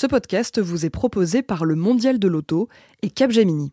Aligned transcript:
Ce 0.00 0.06
podcast 0.06 0.60
vous 0.60 0.86
est 0.86 0.90
proposé 0.90 1.42
par 1.42 1.64
le 1.64 1.74
Mondial 1.74 2.20
de 2.20 2.28
l'Auto 2.28 2.68
et 3.02 3.10
Capgemini. 3.10 3.72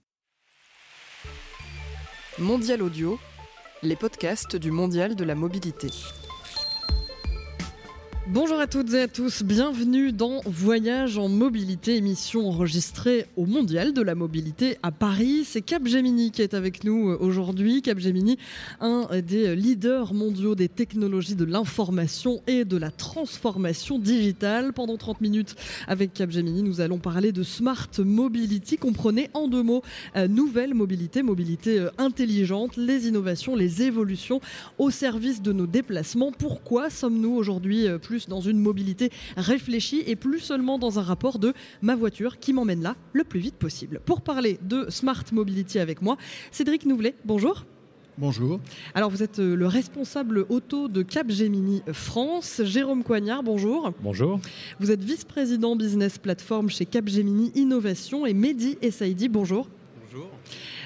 Mondial 2.40 2.82
Audio, 2.82 3.20
les 3.84 3.96
podcasts 3.96 4.56
du 4.56 4.72
Mondial 4.72 5.16
de 5.16 5.24
la 5.24 5.36
Mobilité. 5.36 5.90
Bonjour 8.28 8.60
à 8.60 8.66
toutes 8.66 8.92
et 8.96 9.02
à 9.02 9.08
tous, 9.08 9.44
bienvenue 9.44 10.12
dans 10.12 10.42
Voyage 10.48 11.20
en 11.20 11.30
mobilité, 11.30 11.96
émission 11.96 12.50
enregistrée 12.50 13.28
au 13.36 13.46
Mondial 13.46 13.94
de 13.94 14.02
la 14.02 14.16
mobilité 14.16 14.80
à 14.82 14.92
Paris. 14.92 15.44
C'est 15.46 15.62
Capgemini 15.62 16.32
qui 16.32 16.42
est 16.42 16.56
avec 16.56 16.84
nous 16.84 17.12
euh, 17.12 17.18
aujourd'hui. 17.20 17.84
Capgemini, 17.84 18.40
un 18.82 19.08
des 19.22 19.56
leaders 19.56 20.16
mondiaux 20.16 20.56
des 20.56 20.70
technologies 20.70 21.36
de 21.36 21.46
l'information 21.46 22.42
et 22.48 22.66
de 22.66 22.78
la 22.78 22.90
transformation 22.90 24.00
digitale. 24.00 24.74
Pendant 24.74 24.98
30 24.98 25.22
minutes 25.22 25.56
avec 25.88 26.12
Capgemini, 26.12 26.64
nous 26.64 26.82
allons 26.82 26.98
parler 26.98 27.32
de 27.32 27.44
Smart 27.44 27.90
Mobility. 28.00 28.78
Comprenez 28.78 29.30
en 29.36 29.48
deux 29.48 29.62
mots, 29.62 29.84
euh, 30.16 30.28
nouvelle 30.28 30.74
mobilité, 30.74 31.22
mobilité 31.22 31.78
euh, 31.78 31.92
intelligente, 32.00 32.76
les 32.76 33.08
innovations, 33.08 33.56
les 33.56 33.84
évolutions 33.84 34.42
au 34.80 34.90
service 34.90 35.44
de 35.44 35.54
nos 35.54 35.68
déplacements. 35.68 36.32
Pourquoi 36.32 36.90
sommes-nous 36.90 37.36
aujourd'hui 37.36 37.88
plus 38.02 38.15
dans 38.28 38.42
une 38.42 38.60
mobilité 38.60 39.12
réfléchie 39.38 40.04
et 40.08 40.16
plus 40.16 40.40
seulement 40.40 40.80
dans 40.80 41.00
un 41.00 41.04
rapport 41.04 41.40
de 41.40 41.54
ma 41.82 41.96
voiture 41.96 42.40
qui 42.40 42.54
m'emmène 42.54 42.82
là 42.82 42.96
le 43.14 43.24
plus 43.24 43.40
vite 43.40 43.56
possible. 43.56 44.02
Pour 44.06 44.22
parler 44.22 44.60
de 44.62 44.88
Smart 44.90 45.24
Mobility 45.32 45.80
avec 45.80 46.02
moi, 46.02 46.18
Cédric 46.52 46.86
Nouvelet, 46.86 47.16
bonjour. 47.26 47.66
Bonjour. 48.18 48.62
Alors 48.94 49.10
vous 49.10 49.24
êtes 49.24 49.40
euh, 49.40 49.58
le 49.58 49.68
responsable 49.68 50.46
auto 50.48 50.88
de 50.88 51.02
Capgemini 51.02 51.84
France. 51.92 52.62
Jérôme 52.64 53.04
Coignard, 53.04 53.44
bonjour. 53.44 53.92
Bonjour. 54.02 54.40
Vous 54.80 54.90
êtes 54.90 55.04
vice-président 55.04 55.76
business 55.76 56.18
platform 56.18 56.70
chez 56.70 56.86
Capgemini 56.86 57.52
Innovation 57.56 58.26
et 58.26 58.34
Mehdi 58.34 58.78
Essaidi, 58.82 59.28
bonjour. 59.28 59.68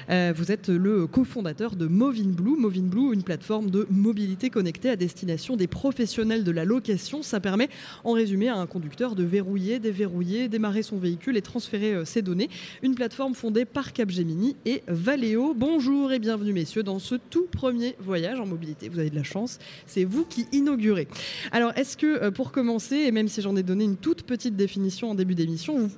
Euh, 0.08 0.32
vous 0.34 0.50
êtes 0.50 0.68
le 0.68 1.06
cofondateur 1.06 1.76
de 1.76 1.86
Movin 1.86 2.30
Blue. 2.30 2.56
Movin 2.56 2.82
Blue, 2.82 3.14
une 3.14 3.22
plateforme 3.22 3.70
de 3.70 3.86
mobilité 3.90 4.50
connectée 4.50 4.90
à 4.90 4.96
destination 4.96 5.56
des 5.56 5.66
professionnels 5.66 6.42
de 6.42 6.50
la 6.50 6.64
location. 6.64 7.22
Ça 7.22 7.38
permet, 7.38 7.68
en 8.04 8.12
résumé, 8.12 8.48
à 8.48 8.56
un 8.56 8.66
conducteur 8.66 9.14
de 9.14 9.22
verrouiller, 9.22 9.78
déverrouiller, 9.78 10.48
démarrer 10.48 10.82
son 10.82 10.98
véhicule 10.98 11.36
et 11.36 11.42
transférer 11.42 11.94
euh, 11.94 12.04
ses 12.04 12.22
données. 12.22 12.48
Une 12.82 12.94
plateforme 12.94 13.34
fondée 13.34 13.64
par 13.64 13.92
Capgemini 13.92 14.56
et 14.64 14.82
Valeo. 14.88 15.54
Bonjour 15.54 16.12
et 16.12 16.18
bienvenue, 16.18 16.52
messieurs, 16.52 16.82
dans 16.82 16.98
ce 16.98 17.14
tout 17.14 17.46
premier 17.46 17.94
voyage 18.00 18.40
en 18.40 18.46
mobilité. 18.46 18.88
Vous 18.88 18.98
avez 18.98 19.10
de 19.10 19.16
la 19.16 19.22
chance, 19.22 19.58
c'est 19.86 20.04
vous 20.04 20.24
qui 20.24 20.46
inaugurez. 20.52 21.08
Alors, 21.52 21.72
est-ce 21.76 21.96
que, 21.96 22.06
euh, 22.06 22.30
pour 22.30 22.52
commencer, 22.52 22.96
et 22.96 23.12
même 23.12 23.28
si 23.28 23.42
j'en 23.42 23.54
ai 23.56 23.62
donné 23.62 23.84
une 23.84 23.96
toute 23.96 24.22
petite 24.22 24.56
définition 24.56 25.10
en 25.10 25.14
début 25.14 25.34
d'émission, 25.34 25.78
vous 25.78 25.90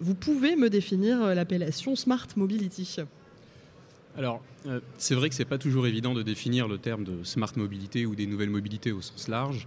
vous 0.00 0.14
pouvez 0.14 0.56
me 0.56 0.68
définir 0.68 1.34
l'appellation 1.34 1.94
Smart 1.94 2.26
Mobility 2.36 2.71
alors, 4.16 4.42
euh, 4.66 4.80
c'est 4.98 5.14
vrai 5.14 5.30
que 5.30 5.34
c'est 5.34 5.46
pas 5.46 5.56
toujours 5.56 5.86
évident 5.86 6.12
de 6.12 6.22
définir 6.22 6.68
le 6.68 6.76
terme 6.76 7.04
de 7.04 7.24
smart 7.24 7.52
mobilité 7.56 8.04
ou 8.04 8.14
des 8.14 8.26
nouvelles 8.26 8.50
mobilités 8.50 8.92
au 8.92 9.00
sens 9.00 9.28
large. 9.28 9.66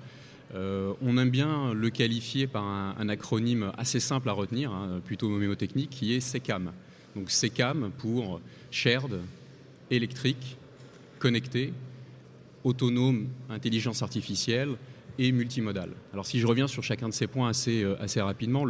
Euh, 0.53 0.93
on 1.01 1.17
aime 1.17 1.31
bien 1.31 1.73
le 1.73 1.89
qualifier 1.89 2.45
par 2.45 2.63
un, 2.63 3.09
acronyme 3.09 3.71
assez 3.77 3.99
simple 3.99 4.29
à 4.29 4.33
retenir, 4.33 4.71
hein, 4.71 5.01
plutôt 5.03 5.29
mémotechnique, 5.29 5.89
qui 5.89 6.13
est 6.13 6.19
SECAM. 6.19 6.71
Donc 7.15 7.31
SECAM 7.31 7.91
pour 7.97 8.39
shared, 8.69 9.19
électrique, 9.89 10.57
connecté, 11.17 11.73
autonome, 12.63 13.27
intelligence 13.49 14.03
artificielle 14.03 14.75
et 15.17 15.31
multimodal. 15.31 15.89
Alors 16.13 16.27
si 16.27 16.39
je 16.39 16.45
reviens 16.45 16.67
sur 16.67 16.83
chacun 16.83 17.09
de 17.09 17.13
ces 17.13 17.25
points 17.25 17.49
assez, 17.49 17.83
euh, 17.83 17.95
assez 17.99 18.21
rapidement, 18.21 18.65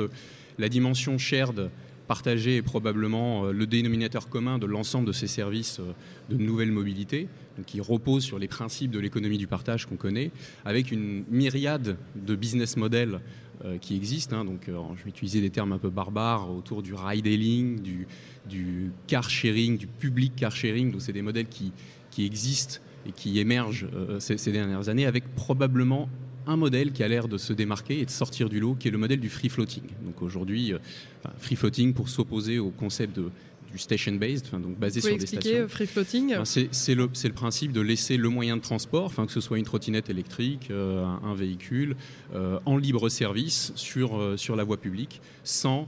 la 0.58 0.70
dimension 0.70 1.18
shared 1.18 1.70
partager 2.06 2.58
est 2.58 2.62
probablement 2.62 3.46
euh, 3.46 3.52
le 3.52 3.68
dénominateur 3.68 4.30
commun 4.30 4.58
de 4.58 4.66
l'ensemble 4.66 5.08
de 5.08 5.12
ces 5.12 5.28
services 5.28 5.80
euh, 5.80 5.94
de 6.30 6.38
nouvelle 6.38 6.72
mobilité, 6.72 7.28
qui 7.66 7.80
reposent 7.80 8.24
sur 8.24 8.40
les 8.40 8.48
principes 8.48 8.92
de 8.92 9.00
l'économie 9.00 9.38
du 9.38 9.48
partage 9.48 9.86
qu'on 9.86 9.96
connaît, 9.96 10.32
avec 10.66 10.92
une 10.92 11.24
myriade 11.30 11.98
de 12.16 12.36
business 12.36 12.76
models 12.76 13.22
euh, 13.64 13.78
qui 13.78 13.96
existent. 13.96 14.38
Hein. 14.38 14.46
donc, 14.46 14.64
je 14.68 15.04
vais 15.04 15.10
utiliser 15.10 15.42
des 15.42 15.50
termes 15.50 15.72
un 15.72 15.78
peu 15.78 15.90
barbares 15.90 16.52
autour 16.52 16.82
du 16.82 16.94
ride-hailing, 16.94 17.82
du, 17.82 18.08
du, 18.48 18.92
car 19.08 19.30
sharing, 19.30 19.78
du 19.78 19.88
public 19.88 20.34
car 20.36 20.52
sharing. 20.52 20.92
Donc, 20.92 21.02
c'est 21.02 21.14
des 21.14 21.22
modèles 21.22 21.48
qui, 21.48 21.72
existent 22.18 22.80
et 23.06 23.12
qui 23.12 23.40
émergent 23.40 23.88
ces, 24.20 24.52
dernières 24.52 24.88
années, 24.88 25.06
avec 25.06 25.36
probablement 25.36 26.08
un 26.48 26.56
modèle 26.56 26.92
qui 26.92 27.04
a 27.04 27.08
l'air 27.08 27.28
de 27.28 27.38
se 27.38 27.54
démarquer 27.54 28.00
et 28.00 28.06
de 28.06 28.12
sortir 28.12 28.50
du 28.50 28.60
lot, 28.60 28.76
qui 28.76 28.88
est 28.88 28.92
le 28.92 28.98
modèle 28.98 29.20
du 29.20 29.30
free 29.30 29.50
floating. 29.50 29.84
Donc 30.06 30.22
aujourd'hui, 30.22 30.74
euh, 30.74 30.78
free 31.40 31.56
floating 31.56 31.94
pour 31.94 32.10
s'opposer 32.10 32.60
au 32.60 32.70
concept 32.70 33.16
de, 33.16 33.30
du 33.72 33.78
station 33.78 34.14
based, 34.14 34.52
donc 34.52 34.78
basé 34.78 35.02
sur 35.02 35.18
des 35.18 35.26
stations. 35.26 35.52
Euh, 35.54 35.68
free 35.68 35.88
floating 35.88 36.36
C'est 36.44 36.96
le, 36.96 37.10
le, 37.24 37.34
principe 37.34 37.72
de 37.72 37.82
laisser 37.82 38.18
le 38.18 38.30
moyen 38.30 38.58
de 38.58 38.62
transport, 38.62 39.06
enfin 39.06 39.26
que 39.26 39.32
ce 39.32 39.42
soit 39.42 39.58
une 39.58 39.66
trottinette 39.66 40.10
électrique, 40.10 40.68
euh, 40.72 41.04
un, 41.04 41.36
véhicule, 41.36 41.96
en 42.66 42.78
libre 42.78 43.10
service 43.10 43.72
sur, 43.76 44.34
sur 44.38 44.56
la 44.56 44.64
voie 44.64 44.78
publique, 44.78 45.22
sans 45.44 45.88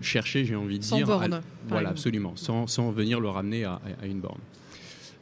chercher, 0.00 0.44
j'ai 0.44 0.56
envie 0.56 0.78
de 0.78 0.84
sans 0.84 0.96
dire, 0.96 1.06
borne, 1.06 1.42
voilà, 1.68 1.90
absolument, 1.90 2.32
sans, 2.36 2.66
sans, 2.66 2.90
venir 2.90 3.20
le 3.20 3.28
ramener 3.28 3.64
à, 3.64 3.80
à 4.00 4.06
une 4.06 4.20
borne. 4.20 4.40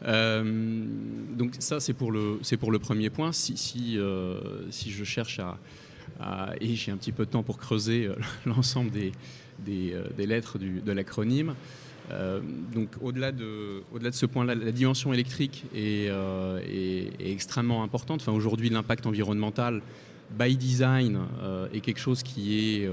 Euh, 0.05 0.85
donc 1.37 1.55
ça, 1.59 1.81
c'est 1.81 1.93
pour, 1.93 2.13
le, 2.13 2.39
pour 2.59 2.71
le 2.71 2.79
premier 2.79 3.11
point. 3.11 3.33
Si, 3.33 3.57
si, 3.57 3.99
euh, 3.99 4.41
si 4.71 4.91
je 4.91 5.05
cherche 5.05 5.41
à, 5.41 5.59
et 6.61 6.75
j'ai 6.75 6.91
un 6.91 6.97
petit 6.97 7.13
peu 7.13 7.27
de 7.27 7.31
temps 7.31 7.43
pour 7.43 7.59
creuser 7.59 8.07
euh, 8.07 8.15
l'ensemble 8.47 8.91
des, 8.91 9.13
des, 9.59 10.27
lettres 10.27 10.59
du, 10.59 10.81
de 10.81 10.93
l'acronyme. 10.93 11.55
donc 12.73 12.89
au-delà 13.03 13.33
de, 13.33 13.83
au-delà 13.93 14.11
de 14.11 14.15
ce 14.15 14.27
point-là, 14.27 14.55
la 14.55 14.73
dimension 14.73 15.13
électrique 15.13 15.65
est, 15.75 16.07
est, 16.07 17.13
est 17.21 17.33
extrêmement 17.33 17.83
importante. 17.83 18.21
Enfin, 18.21 18.33
aujourd'hui, 18.33 18.71
l'impact 18.71 19.07
environnemental 19.07 19.83
by 20.39 20.57
design 20.57 21.21
est 21.73 21.81
quelque 21.81 22.01
chose 22.01 22.23
qui 22.23 22.83
est 22.83 22.91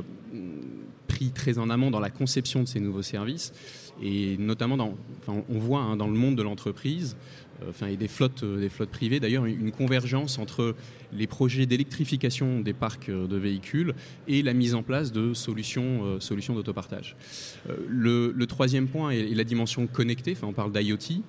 très 1.34 1.58
en 1.58 1.70
amont 1.70 1.92
dans 1.92 2.00
la 2.00 2.10
conception 2.10 2.64
de 2.64 2.68
ces 2.68 2.80
nouveaux 2.80 3.02
services 3.02 3.54
et 4.02 4.38
notamment 4.38 4.78
dans, 4.78 4.96
on 5.28 5.58
voit 5.58 5.80
hein, 5.80 5.96
dans 5.96 6.08
le 6.08 6.14
monde 6.14 6.36
de 6.36 6.44
l'entreprise 6.44 7.16
euh, 7.64 7.70
enfin, 7.70 7.88
et 7.88 7.96
des 7.96 8.08
flottes, 8.08 8.44
euh, 8.44 8.60
des 8.60 8.70
flottes 8.70 8.90
privées 8.90 9.20
d'ailleurs 9.20 9.46
une 9.46 9.72
convergence 9.72 10.40
entre 10.40 10.76
les 11.14 11.28
projets 11.28 11.66
d'électrification 11.66 12.60
des 12.60 12.74
parcs 12.74 13.10
euh, 13.10 13.28
de 13.28 13.38
véhicules 13.38 13.94
et 14.28 14.42
la 14.42 14.54
mise 14.54 14.76
en 14.76 14.84
place 14.84 15.12
de 15.12 15.34
solutions, 15.34 16.20
solutions 16.20 16.56
d'autopartage. 16.56 17.16
Le, 17.88 18.34
le, 18.36 18.48
troisième 18.48 18.88
point 18.88 19.12
est, 19.12 19.34
la 19.34 19.44
dimension 19.44 19.88
connectée, 19.88 20.34
enfin, 20.34 20.48
on 20.48 20.54
parle 20.54 20.72
d'IoT. 20.72 21.24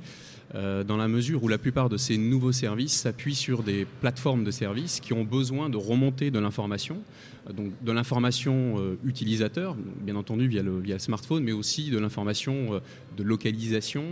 Euh, 0.55 0.85
dans 0.85 0.97
la 0.97 1.09
mesure 1.09 1.43
où 1.43 1.49
la 1.49 1.59
plupart 1.59 1.89
de 1.89 1.97
ces 1.97 2.17
nouveaux 2.19 2.53
services 2.53 2.93
s'appuient 2.93 3.35
sur 3.35 3.65
des 3.65 3.85
plateformes 4.01 4.45
de 4.45 4.53
services 4.53 5.01
qui 5.01 5.13
ont 5.13 5.25
besoin 5.25 5.69
de 5.69 5.77
remonter 5.77 6.31
de 6.31 6.39
l'information, 6.39 7.03
euh, 7.49 7.53
donc 7.53 7.73
de 7.83 7.93
l'information 7.93 8.77
euh, 8.79 8.97
utilisateur, 9.05 9.77
bien 10.03 10.15
entendu 10.15 10.47
via 10.47 10.63
le, 10.63 10.79
via 10.79 11.01
smartphone, 11.01 11.43
mais 11.43 11.51
aussi 11.53 11.91
de 11.91 11.99
l'information 11.99 12.81
de 13.17 13.23
localisation, 13.23 14.05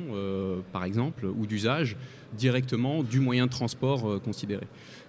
par 0.73 0.85
exemple, 0.85 1.27
ou 1.27 1.47
d'usage 1.47 1.97
directement 2.37 3.03
du 3.03 3.21
moyen 3.21 3.47
de 3.47 3.51
transport 3.51 4.21
considéré. 4.23 4.67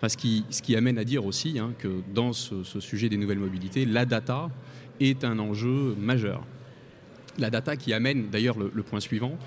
ce, 0.08 0.18
qui, 0.18 0.46
ce, 0.50 0.62
qui, 0.62 0.75
amène 0.75 0.97
à 0.97 1.03
dire 1.03 1.25
aussi 1.25 1.58
hein, 1.59 1.74
que 1.80 2.02
dans 2.14 2.34
ce, 2.34 2.64
sujet 2.80 3.09
des 3.09 3.18
nouvelles 3.18 3.40
mobilités, 3.40 3.85
la 3.85 4.06
data 4.06 4.50
est 5.00 5.24
un 5.24 5.40
enjeu 5.40 5.96
majeur. 6.00 6.44
La 7.38 7.50
data 7.50 7.75
qui 7.75 7.94
amène 7.94 8.30
d'ailleurs 8.30 8.58
le, 8.58 8.72
le, 8.74 8.84
point 8.84 9.00
suivant, 9.00 9.38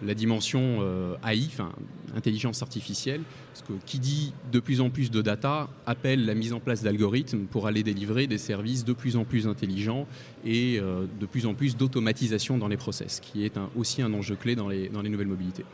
la 0.00 0.14
dimension 0.14 0.78
euh, 0.80 1.16
AI, 1.22 1.46
enfin 1.46 1.72
intelligence 2.14 2.62
artificielle, 2.62 3.26
parce 3.56 3.68
que 3.68 3.86
qui 3.86 3.98
dit 3.98 4.34
de 4.52 4.60
plus 4.60 4.82
en 4.82 4.90
plus 4.90 5.10
de 5.10 5.22
data 5.22 5.70
appelle 5.86 6.26
la 6.26 6.34
mise 6.34 6.52
en 6.52 6.60
place 6.60 6.82
d'algorithmes 6.82 7.46
pour 7.46 7.66
aller 7.66 7.82
délivrer 7.82 8.26
des 8.26 8.36
services 8.36 8.84
de 8.84 8.92
plus 8.92 9.16
en 9.16 9.24
plus 9.24 9.46
intelligents 9.46 10.06
et 10.44 10.78
euh, 10.78 11.06
de 11.18 11.24
plus 11.24 11.46
en 11.46 11.54
plus 11.54 11.74
d'automatisation 11.74 12.58
dans 12.58 12.68
les 12.68 12.76
process, 12.76 13.20
qui 13.20 13.46
est 13.46 13.54
aussi 13.74 14.02
un 14.02 14.12
enjeu 14.12 14.36
clé 14.36 14.56
dans 14.56 14.68
les, 14.68 14.90
nouvelles 14.90 15.26
mobilités. 15.26 15.64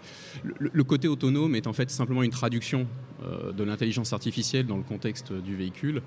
Le, 0.45 0.85
côté 0.85 1.09
autonome 1.09 1.57
est 1.57 1.67
en 1.67 1.73
fait 1.73 1.91
simplement 1.91 2.23
une 2.23 2.31
traduction 2.31 2.87
euh, 3.25 3.51
de 3.51 3.65
l'intelligence 3.65 4.13
artificielle 4.13 4.67
dans 4.67 4.77
le 4.77 4.85
contexte 4.85 5.33
du 5.33 5.57
véhicule, 5.57 6.03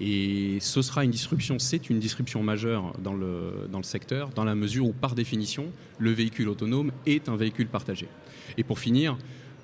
et 0.00 0.58
ce 0.60 0.82
sera 0.82 1.04
une 1.04 1.12
disruption, 1.12 1.60
c'est 1.60 1.90
une 1.90 2.00
disruption 2.00 2.42
majeure 2.42 2.92
dans 2.98 3.14
le 3.14 3.82
secteur, 3.82 4.30
dans 4.30 4.44
la 4.44 4.56
mesure 4.56 4.86
où 4.86 4.92
par 4.92 5.14
définition, 5.14 5.66
le 5.98 6.10
véhicule 6.10 6.48
autonome 6.48 6.90
est 7.06 7.28
un 7.28 7.36
véhicule 7.36 7.68
partagé. 7.68 8.08
Et 8.56 8.64
pour 8.64 8.80
finir, 8.80 9.16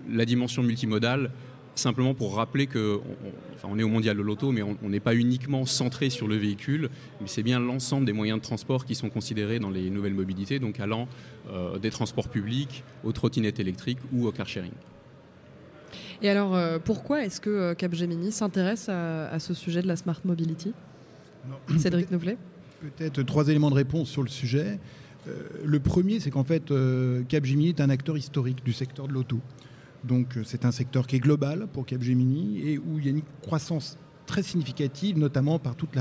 la 0.08 0.25
dimension 0.25 0.62
multimodale, 0.62 1.31
simplement 1.78 2.14
pour 2.14 2.34
rappeler 2.37 2.67
que 2.67 3.00
on, 3.64 3.78
est 3.78 3.82
au 3.82 3.88
mondial 3.88 4.17
de 4.17 4.23
l'auto, 4.23 4.52
mais 4.52 4.62
on 4.62 4.88
n'est 4.88 5.00
pas 5.00 5.14
uniquement 5.14 5.67
centré 5.67 6.11
sur 6.11 6.28
le 6.28 6.37
véhicule, 6.37 6.90
mais 7.20 7.26
c'est 7.26 7.43
bien 7.43 7.61
l'ensemble 7.61 8.06
des 8.06 8.12
moyens 8.12 8.38
de 8.38 8.44
transport 8.44 8.84
qui 8.84 8.94
sont 8.94 9.11
considérés 9.11 9.58
dans 9.58 9.70
les 9.70 9.90
nouvelles 9.90 10.14
mobilités, 10.14 10.58
donc 10.58 10.81
allant 10.81 11.08
euh, 11.50 11.78
des 11.78 11.90
transports 11.90 12.28
publics 12.28 12.82
aux 13.05 13.12
trottinettes 13.12 13.61
électriques 13.61 13.99
ou 14.12 14.26
au 14.26 14.32
car 14.32 14.49
sharing. 14.49 14.73
Et 16.23 16.31
alors, 16.31 16.55
euh, 16.55 16.78
pourquoi 16.82 17.25
est-ce 17.25 17.40
que 17.40 17.50
euh, 17.50 17.75
Capgemini 17.75 18.32
s'intéresse 18.32 18.88
à, 18.88 19.38
ce 19.38 19.55
sujet 19.55 19.82
de 19.82 19.87
la 19.87 19.96
smart 19.96 20.20
mobility? 20.25 20.72
Cédric 21.79 22.11
Nouvelet 22.11 22.38
Peut-être 22.81 23.22
trois 23.22 23.49
éléments 23.49 23.70
de 23.70 23.75
réponse 23.75 24.08
sur 24.08 24.22
le 24.22 24.29
sujet. 24.29 24.79
le 25.64 25.81
premier, 25.81 26.20
c'est 26.20 26.31
qu'en 26.31 26.44
fait, 26.44 26.72
Capgemini 27.29 27.70
est 27.70 27.81
un 27.81 27.90
acteur 27.90 28.19
historique 28.19 28.62
du 28.64 28.72
secteur 28.72 29.08
de 29.08 29.12
l'auto. 29.12 29.40
Donc 30.04 30.38
c'est 30.44 30.64
un 30.64 30.72
secteur 30.72 31.06
qui 31.06 31.16
est 31.16 31.20
global 31.20 31.66
pour 31.72 31.87
Capgemini 31.87 32.60
et 32.69 32.78
où 32.78 32.98
il 32.98 33.04
y 33.04 33.08
a 33.08 33.10
une 33.10 33.22
croissance 33.43 33.98
très 34.26 34.43
significative, 34.43 35.19
notamment 35.19 35.58
par 35.58 35.75
toute 35.76 35.96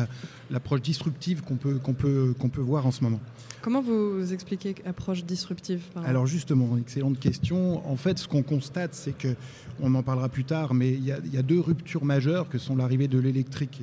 l'approche 0.50 0.82
disruptive 0.82 1.42
qu'on 1.44 1.56
peut, 1.56 1.76
qu'on 1.76 1.94
peut, 1.94 2.34
qu'on 2.38 2.50
peut 2.50 2.62
voir 2.62 2.86
en 2.86 2.92
ce 2.92 3.04
moment. 3.04 3.22
Comment 3.62 3.82
vous 3.82 4.34
expliquez 4.34 4.76
approche 4.86 5.24
disruptive 5.24 5.84
Alors 6.04 6.28
justement, 6.28 6.78
excellente 6.78 7.20
question. 7.20 7.88
En 7.90 7.96
fait, 7.96 8.20
ce 8.20 8.28
qu'on 8.28 8.44
constate, 8.44 8.94
c'est 8.94 9.18
que, 9.18 9.36
on 9.82 9.94
en 9.96 10.04
parlera 10.04 10.30
plus 10.30 10.44
tard, 10.44 10.74
mais 10.74 10.92
il 10.92 11.06
y 11.06 11.12
a, 11.12 11.42
deux 11.42 11.60
ruptures 11.60 12.06
majeures 12.06 12.50
que 12.50 12.58
sont 12.58 12.76
l'arrivée 12.76 13.08
de 13.08 13.20
l'électrique 13.20 13.82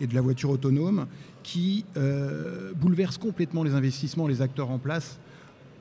et, 0.00 0.06
de 0.06 0.14
la 0.14 0.20
voiture 0.20 0.50
autonome 0.50 1.06
qui 1.42 1.84
euh, 1.96 2.72
bouleversent 2.74 3.18
complètement 3.18 3.62
les 3.62 3.74
investissements, 3.74 4.26
les 4.26 4.42
acteurs 4.42 4.70
en 4.70 4.78
place, 4.78 5.18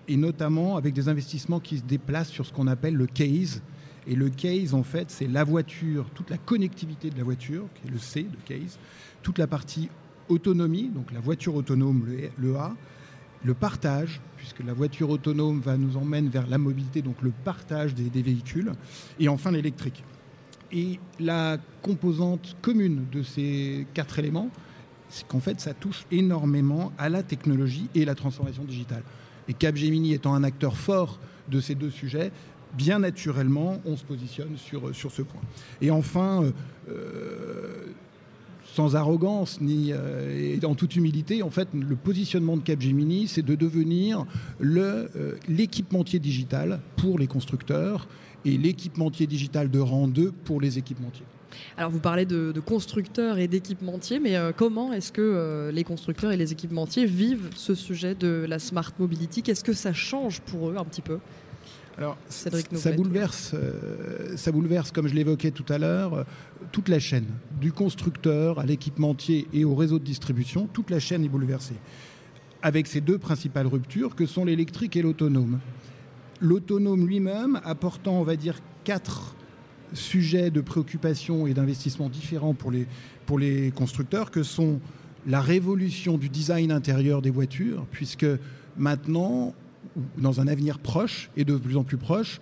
et 0.08 0.18
notamment 0.18 0.76
avec 0.78 0.94
des 0.94 1.08
investissements 1.08 1.60
qui 1.60 1.78
se 1.78 1.84
déplacent 1.84 2.30
sur 2.30 2.46
ce 2.46 2.54
qu'on 2.54 2.68
appelle 2.68 2.96
le 2.96 3.08
case, 3.08 3.62
et 4.08 4.16
le 4.16 4.30
case, 4.30 4.74
en 4.74 4.84
fait, 4.84 5.10
c'est 5.10 5.28
la 5.28 5.44
voiture, 5.44 6.10
toute 6.14 6.30
la 6.30 6.38
connectivité 6.38 7.10
de 7.10 7.18
la 7.18 7.24
voiture, 7.24 7.66
qui 7.76 7.88
est 7.88 7.92
le 7.92 7.98
C 7.98 8.24
de 8.24 8.38
case, 8.46 8.78
toute 9.22 9.38
la 9.38 9.48
partie 9.48 9.90
autonomie, 10.30 10.90
donc 10.90 11.12
la 11.12 11.20
voiture 11.20 11.56
autonome, 11.56 12.06
le, 12.38 12.56
A, 12.56 12.76
le 13.44 13.54
partage, 13.54 14.22
puisque 14.38 14.60
la 14.60 14.74
voiture 14.74 15.10
autonome 15.10 15.60
va 15.60 15.78
nous 15.78 15.98
emmène 15.98 16.30
vers 16.30 16.48
la 16.48 16.58
mobilité, 16.58 17.02
donc 17.02 17.22
le 17.22 17.32
partage 17.32 17.94
des, 17.94 18.22
véhicules, 18.22 18.74
et 19.20 19.28
enfin 19.30 19.52
l'électrique. 19.52 20.04
Et 20.72 21.00
la 21.20 21.58
composante 21.82 22.58
commune 22.62 23.06
de 23.12 23.22
ces 23.22 23.86
quatre 23.94 24.20
éléments, 24.20 24.50
c'est 25.08 25.28
qu'en 25.28 25.40
fait, 25.40 25.60
ça 25.62 25.74
touche 25.74 26.06
énormément 26.12 26.92
à 26.98 27.10
la 27.10 27.22
technologie 27.22 27.88
et 27.94 28.06
la 28.06 28.16
transformation 28.16 28.64
digitale. 28.64 29.04
Et 29.48 29.54
Capgemini 29.54 30.14
étant 30.14 30.34
un 30.34 30.44
acteur 30.44 30.76
fort 30.76 31.20
de 31.50 31.60
ces 31.60 31.76
deux 31.76 31.92
sujets, 31.92 32.32
bien 32.76 33.00
naturellement, 33.00 33.80
on 33.86 33.96
se 33.96 34.04
positionne 34.04 34.58
sur, 34.58 34.94
sur 34.96 35.12
ce 35.12 35.22
point. 35.22 35.42
Et 35.82 35.92
enfin, 35.92 36.44
euh, 36.44 36.52
euh, 36.90 37.86
sans 38.74 38.96
arrogance 38.96 39.62
ni 39.62 39.92
euh, 39.92 40.58
et 40.62 40.66
en 40.66 40.76
toute 40.76 40.96
humilité, 40.96 41.44
en 41.44 41.50
fait, 41.50 41.68
le 41.74 41.96
positionnement 41.96 42.58
de 42.58 42.62
Capgemini, 42.62 43.28
c'est 43.28 43.44
de 43.44 43.56
devenir 43.56 44.26
l'équipementier 45.48 46.20
digital 46.20 46.80
pour 46.98 47.20
les 47.20 47.28
constructeurs 47.28 48.08
et 48.46 48.58
l'équipementier 48.58 49.28
digital 49.28 49.70
de 49.70 49.80
rang 49.80 50.08
2 50.08 50.32
pour 50.32 50.60
les 50.60 50.78
équipementiers. 50.78 51.26
Alors 51.78 51.92
vous 51.92 52.00
parlez 52.00 52.26
de, 52.26 52.52
constructeurs 52.66 53.38
et 53.38 53.48
d'équipementiers, 53.48 54.20
mais 54.20 54.36
comment 54.58 54.92
est-ce 54.92 55.12
que 55.12 55.70
les 55.72 55.84
constructeurs 55.84 56.32
et 56.32 56.38
les 56.38 56.52
équipementiers 56.52 57.06
vivent 57.06 57.50
ce 57.56 57.76
sujet 57.76 58.16
de 58.16 58.46
la 58.50 58.58
smart 58.58 58.92
mobility? 58.98 59.44
Qu'est-ce 59.44 59.64
que 59.64 59.74
ça 59.74 59.94
change 59.94 60.42
pour 60.42 60.72
eux 60.72 60.76
un 60.78 60.84
petit 60.84 61.04
peu? 61.04 61.20
Alors, 61.98 62.18
ça 62.28 62.92
bouleverse, 62.92 63.52
euh, 63.54 64.36
ça 64.36 64.52
bouleverse, 64.52 64.92
comme 64.92 65.08
je 65.08 65.14
l'évoquais 65.14 65.52
tout 65.52 65.66
à 65.70 65.78
l'heure, 65.78 66.14
euh, 66.14 66.24
toute 66.72 66.90
la 66.90 67.00
chaîne, 67.00 67.28
du 67.62 67.72
constructeur 67.72 68.60
à 68.60 68.66
l'équipementier 68.66 69.48
et 69.54 69.64
au 69.64 69.76
réseau 69.76 70.00
de 70.00 70.04
distribution, 70.04 70.68
toute 70.72 70.90
la 70.90 71.00
chaîne 71.00 71.24
est 71.24 71.30
bouleversée. 71.30 71.76
Avec 72.64 72.88
ces 72.88 73.00
deux 73.00 73.20
principales 73.20 73.68
ruptures 73.68 74.16
que 74.16 74.26
sont 74.26 74.46
l'électrique 74.46 74.96
et 74.96 75.04
l'autonome. 75.04 75.60
L'autonome 76.42 77.06
lui-même 77.06 77.60
apportant, 77.64 78.20
on 78.20 78.24
va 78.24 78.38
dire, 78.38 78.60
quatre 78.84 79.36
sujets 79.94 80.50
de 80.50 80.62
préoccupation 80.62 81.46
et 81.46 81.54
d'investissement 81.54 82.10
différents 82.10 82.56
pour 82.56 82.72
les, 82.72 82.88
pour 83.28 83.38
les 83.38 83.70
constructeurs, 83.72 84.32
que 84.32 84.42
sont 84.42 84.80
la 85.28 85.42
révolution 85.42 86.18
du 86.18 86.30
design 86.30 86.72
intérieur 86.72 87.22
des 87.22 87.30
voitures, 87.30 87.86
puisque 87.92 88.26
maintenant, 88.78 89.54
dans 90.18 90.42
un 90.42 90.48
avenir 90.48 90.80
proche 90.80 91.30
et 91.38 91.46
de 91.46 91.56
plus 91.56 91.78
en 91.78 91.84
plus 91.84 91.98
proche, 91.98 92.40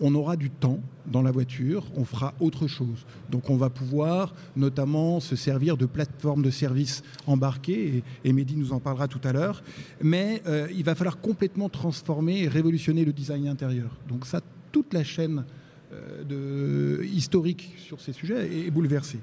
on 0.00 0.14
aura 0.14 0.36
du 0.36 0.50
temps 0.50 0.80
dans 1.06 1.22
la 1.22 1.30
voiture, 1.30 1.84
on 1.96 2.04
fera 2.04 2.34
autre 2.40 2.66
chose. 2.66 3.06
Donc 3.30 3.50
on 3.50 3.56
va 3.56 3.70
pouvoir 3.70 4.34
notamment 4.56 5.20
se 5.20 5.36
servir 5.36 5.76
de 5.76 5.86
plateformes 5.86 6.42
de 6.42 6.50
services 6.50 7.02
embarquées, 7.26 8.02
et, 8.24 8.32
Mehdi 8.32 8.56
nous 8.56 8.72
en 8.72 8.80
parlera 8.80 9.06
tout 9.06 9.20
à 9.22 9.32
l'heure, 9.32 9.62
mais 10.02 10.42
euh, 10.46 10.66
il 10.74 10.84
va 10.84 10.94
falloir 10.94 11.20
complètement 11.20 11.68
transformer 11.68 12.42
et 12.42 12.48
révolutionner 12.48 13.04
le 13.04 13.12
design 13.12 13.46
intérieur. 13.46 13.96
Donc 14.08 14.26
ça, 14.26 14.40
toute 14.72 14.92
la 14.92 15.04
chaîne 15.04 15.44
euh, 15.92 17.04
historique 17.12 17.74
sur 17.76 18.00
ces 18.00 18.12
sujets 18.12 18.66
est, 18.66 18.70
bouleversée. 18.70 19.20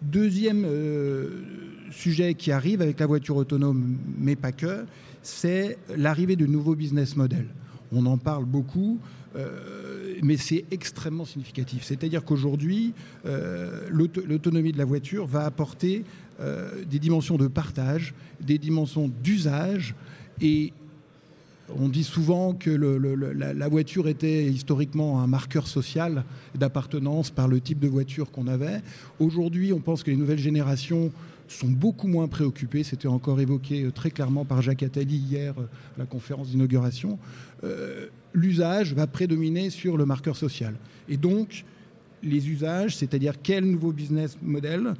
Deuxième 0.00 0.64
euh, 0.64 1.42
sujet 1.90 2.34
qui 2.34 2.52
arrive 2.52 2.82
avec 2.82 3.00
la 3.00 3.06
voiture 3.06 3.36
autonome, 3.36 3.96
mais 4.18 4.36
pas 4.36 4.52
que, 4.52 4.84
c'est 5.22 5.78
l'arrivée 5.96 6.36
de 6.36 6.46
nouveaux 6.46 6.74
business 6.74 7.16
models. 7.16 7.48
On 7.92 8.06
en 8.06 8.18
parle 8.18 8.44
beaucoup, 8.44 8.98
euh, 9.36 10.14
mais 10.22 10.36
c'est 10.36 10.64
extrêmement 10.70 11.24
significatif. 11.24 11.82
C'est-à-dire 11.84 12.24
qu'aujourd'hui, 12.24 12.92
euh, 13.26 13.88
l'autonomie 13.90 14.72
de 14.72 14.78
la 14.78 14.84
voiture 14.84 15.26
va 15.26 15.44
apporter 15.44 16.04
euh, 16.40 16.84
des 16.84 16.98
dimensions 16.98 17.36
de 17.36 17.46
partage, 17.46 18.14
des 18.40 18.58
dimensions 18.58 19.10
d'usage, 19.22 19.94
et 20.40 20.72
on 21.78 21.88
dit 21.88 22.04
souvent 22.04 22.52
que 22.52 22.70
la, 22.70 23.68
voiture 23.68 24.08
était 24.08 24.44
historiquement 24.44 25.22
un 25.22 25.26
marqueur 25.26 25.66
social 25.66 26.24
d'appartenance 26.54 27.30
par 27.30 27.48
le 27.48 27.60
type 27.60 27.78
de 27.78 27.88
voiture 27.88 28.30
qu'on 28.30 28.48
avait. 28.48 28.82
Aujourd'hui, 29.18 29.72
on 29.72 29.80
pense 29.80 30.02
que 30.02 30.10
les 30.10 30.16
nouvelles 30.16 30.38
générations 30.38 31.10
sont 31.48 31.68
beaucoup 31.68 32.08
moins 32.08 32.28
préoccupés. 32.28 32.82
C'était 32.82 33.08
encore 33.08 33.40
évoqué 33.40 33.84
euh, 33.84 33.90
très 33.90 34.10
clairement 34.10 34.44
par 34.44 34.62
Jacques 34.62 34.82
Attali 34.82 35.16
hier 35.16 35.54
euh, 35.58 35.64
à 35.96 36.00
la 36.00 36.06
conférence 36.06 36.48
d'inauguration. 36.48 37.18
Euh, 37.64 38.06
l'usage 38.32 38.94
va 38.94 39.06
prédominer 39.06 39.70
sur 39.70 39.96
le 39.96 40.06
marqueur 40.06 40.36
social. 40.36 40.74
Et 41.08 41.16
donc, 41.16 41.64
les 42.22 42.48
usages, 42.48 42.96
c'est-à-dire 42.96 43.34
quel 43.42 43.64
nouveau 43.64 43.92
business 43.92 44.38
model 44.42 44.94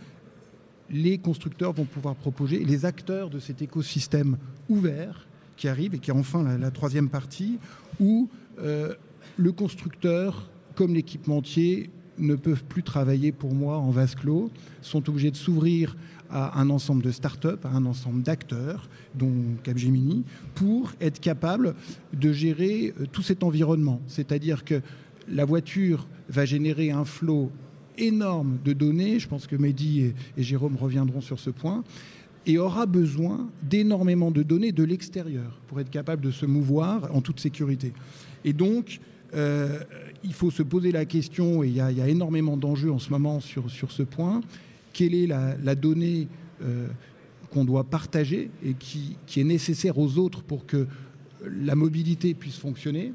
les 0.90 1.16
constructeurs 1.16 1.72
vont 1.72 1.86
pouvoir 1.86 2.14
proposer, 2.14 2.58
les 2.58 2.84
acteurs 2.84 3.30
de 3.30 3.38
cet 3.38 3.62
écosystème 3.62 4.36
ouvert 4.68 5.26
qui 5.56 5.66
arrive 5.66 5.94
et 5.94 5.98
qui 5.98 6.10
est 6.10 6.14
enfin 6.14 6.58
la, 6.58 6.70
troisième 6.70 7.08
partie, 7.08 7.58
où 7.98 8.28
le 8.58 9.52
constructeur 9.52 10.50
comme 10.74 10.94
l'équipementier 10.94 11.88
ne 12.18 12.34
peuvent 12.34 12.64
plus 12.64 12.82
travailler 12.82 13.32
pour 13.32 13.54
moi 13.54 13.78
en 13.78 13.90
vase 13.90 14.14
clos, 14.14 14.50
sont 14.82 15.08
obligés 15.08 15.30
de 15.30 15.36
s'ouvrir 15.36 15.96
à 16.30 16.60
un 16.60 16.70
ensemble 16.70 17.02
de 17.02 17.10
start-up, 17.10 17.64
à 17.64 17.70
un 17.70 17.86
ensemble 17.86 18.22
d'acteurs, 18.22 18.88
dont 19.14 19.32
Capgemini, 19.62 20.24
pour 20.54 20.92
être 21.00 21.20
capable 21.20 21.74
de 22.12 22.32
gérer 22.32 22.92
euh, 23.00 23.06
tout 23.10 23.22
cet 23.22 23.42
environnement. 23.42 24.00
C'est-à-dire 24.06 24.64
que 24.64 24.80
la 25.28 25.44
voiture 25.44 26.06
va 26.28 26.44
générer 26.44 26.90
un 26.90 27.04
flot 27.04 27.50
énorme 27.98 28.58
de 28.64 28.72
données, 28.72 29.18
je 29.18 29.28
pense 29.28 29.46
que 29.46 29.56
Mehdi 29.56 30.12
et, 30.36 30.42
Jérôme 30.42 30.76
reviendront 30.76 31.20
sur 31.20 31.38
ce 31.38 31.50
point, 31.50 31.84
et 32.46 32.58
aura 32.58 32.86
besoin 32.86 33.48
d'énormément 33.62 34.30
de 34.30 34.42
données 34.42 34.72
de 34.72 34.84
l'extérieur 34.84 35.60
pour 35.66 35.80
être 35.80 35.90
capable 35.90 36.22
de 36.22 36.30
se 36.30 36.44
mouvoir 36.44 37.08
en 37.14 37.20
toute 37.20 37.40
sécurité. 37.40 37.92
Et 38.44 38.52
donc, 38.52 39.00
euh, 39.34 39.80
il 40.22 40.32
faut 40.32 40.50
se 40.50 40.62
poser 40.62 40.92
la 40.92 41.04
question, 41.04 41.62
et 41.62 41.68
il 41.68 41.74
y 41.74 41.80
a, 41.80 42.08
énormément 42.08 42.56
d'enjeux 42.56 42.92
en 42.92 42.98
ce 42.98 43.10
moment 43.10 43.40
sur, 43.40 43.70
sur 43.70 43.92
ce 43.92 44.02
point, 44.02 44.42
quelle 44.94 45.14
est 45.14 45.26
la, 45.26 45.74
donnée 45.74 46.28
euh, 46.62 46.86
qu'on 47.50 47.64
doit 47.66 47.84
partager 47.84 48.50
et 48.64 48.72
qui, 48.72 49.18
est 49.36 49.44
nécessaire 49.44 49.98
aux 49.98 50.16
autres 50.16 50.42
pour 50.42 50.64
que 50.64 50.86
la 51.44 51.74
mobilité 51.74 52.32
puisse 52.32 52.56
fonctionner 52.56 53.12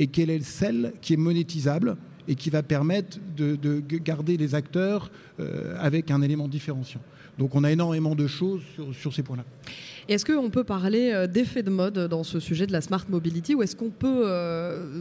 et 0.00 0.08
quelle 0.08 0.30
est 0.30 0.42
celle 0.42 0.92
qui 1.00 1.12
est 1.12 1.18
monétisable 1.18 1.96
et 2.26 2.34
qui 2.34 2.50
va 2.50 2.62
permettre 2.62 3.18
de, 3.36 3.80
garder 3.80 4.36
les 4.36 4.54
acteurs 4.54 5.10
euh, 5.38 5.76
avec 5.78 6.10
un 6.10 6.20
élément 6.22 6.48
différenciant. 6.48 7.00
Donc 7.38 7.54
on 7.54 7.62
a 7.62 7.70
énormément 7.70 8.14
de 8.14 8.26
choses 8.26 8.62
sur, 8.92 9.14
ces 9.14 9.22
points-là. 9.22 9.44
Est-ce 10.08 10.24
qu'on 10.24 10.50
peut 10.50 10.64
parler 10.64 11.12
euh, 11.12 11.26
d'effet 11.26 11.62
de 11.62 11.70
mode 11.70 11.98
dans 12.08 12.24
ce 12.24 12.40
sujet 12.40 12.66
de 12.66 12.72
la 12.72 12.80
smart 12.80 13.04
mobility 13.08 13.54
ou 13.54 13.62
est-ce 13.62 13.76
qu'on 13.76 13.90
peut 13.90 14.24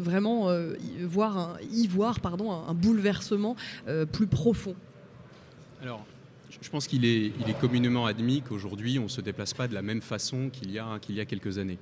vraiment 0.01 0.49
voir 1.03 1.57
y 1.71 1.87
voir 1.87 2.19
pardon, 2.19 2.51
un, 2.51 2.73
bouleversement 2.73 3.55
plus 4.11 4.27
profond? 4.27 4.75
Alors, 5.81 6.05
je 6.61 6.69
pense 6.69 6.87
qu'il 6.87 7.05
est, 7.05 7.31
communément 7.59 8.05
admis 8.05 8.41
qu'aujourd'hui, 8.41 8.99
on 8.99 9.03
ne 9.03 9.07
se 9.07 9.21
déplace 9.21 9.53
pas 9.53 9.67
de 9.67 9.73
la 9.73 9.81
même 9.81 10.01
façon 10.01 10.49
qu'il 10.49 10.71
y 10.71 10.79
a, 10.79 10.99
qu'il 10.99 11.15
y 11.15 11.19
a 11.19 11.25
quelques 11.25 11.57
années. 11.57 11.77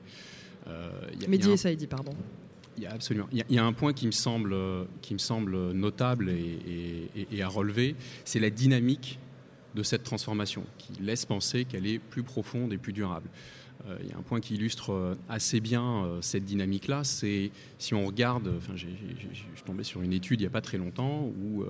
Euh, 0.68 0.90
Mehdi 1.28 1.58
Saïdi, 1.58 1.88
pardon. 1.88 2.14
Il 2.78 2.84
y 2.84 2.88
a 2.88 2.92
absolument. 2.92 3.28
Il 3.32 3.44
y 3.50 3.60
a, 3.60 3.64
un 3.64 3.74
point 3.74 3.94
qui 3.94 4.06
me 4.06 4.12
semble, 4.12 4.56
qui 5.02 5.14
me 5.14 5.20
semble 5.20 5.72
notable 5.72 6.30
et, 6.30 7.42
à 7.42 7.48
relever, 7.48 7.96
c'est 8.26 8.40
la 8.40 8.50
dynamique 8.50 9.20
de 9.76 9.84
cette 9.84 10.04
transformation, 10.04 10.64
qui 10.78 11.02
laisse 11.02 11.26
penser 11.26 11.66
qu'elle 11.66 11.86
est 11.86 12.00
plus 12.00 12.24
profonde 12.24 12.74
et 12.74 12.78
plus 12.78 12.94
durable. 12.94 13.30
Euh, 13.88 13.98
il 14.02 14.10
y 14.10 14.14
a 14.14 14.18
un 14.18 14.22
point 14.22 14.40
qui 14.40 14.56
illustre 14.56 14.92
euh, 14.92 15.16
assez 15.30 15.60
bien 15.60 16.10
cette 16.22 16.44
dynamique-là, 16.44 17.04
c'est 17.04 17.52
si 17.78 17.94
on 17.94 18.06
regarde, 18.06 18.52
enfin, 18.58 18.74
je 18.76 18.88
suis 18.88 19.64
tombé 19.66 19.84
sur 19.84 20.02
une 20.02 20.14
étude 20.14 20.42
il 20.42 20.44
n'y 20.44 20.48
a 20.48 20.52
pas 20.52 20.62
très 20.62 20.78
longtemps 20.78 21.32
où 21.42 21.64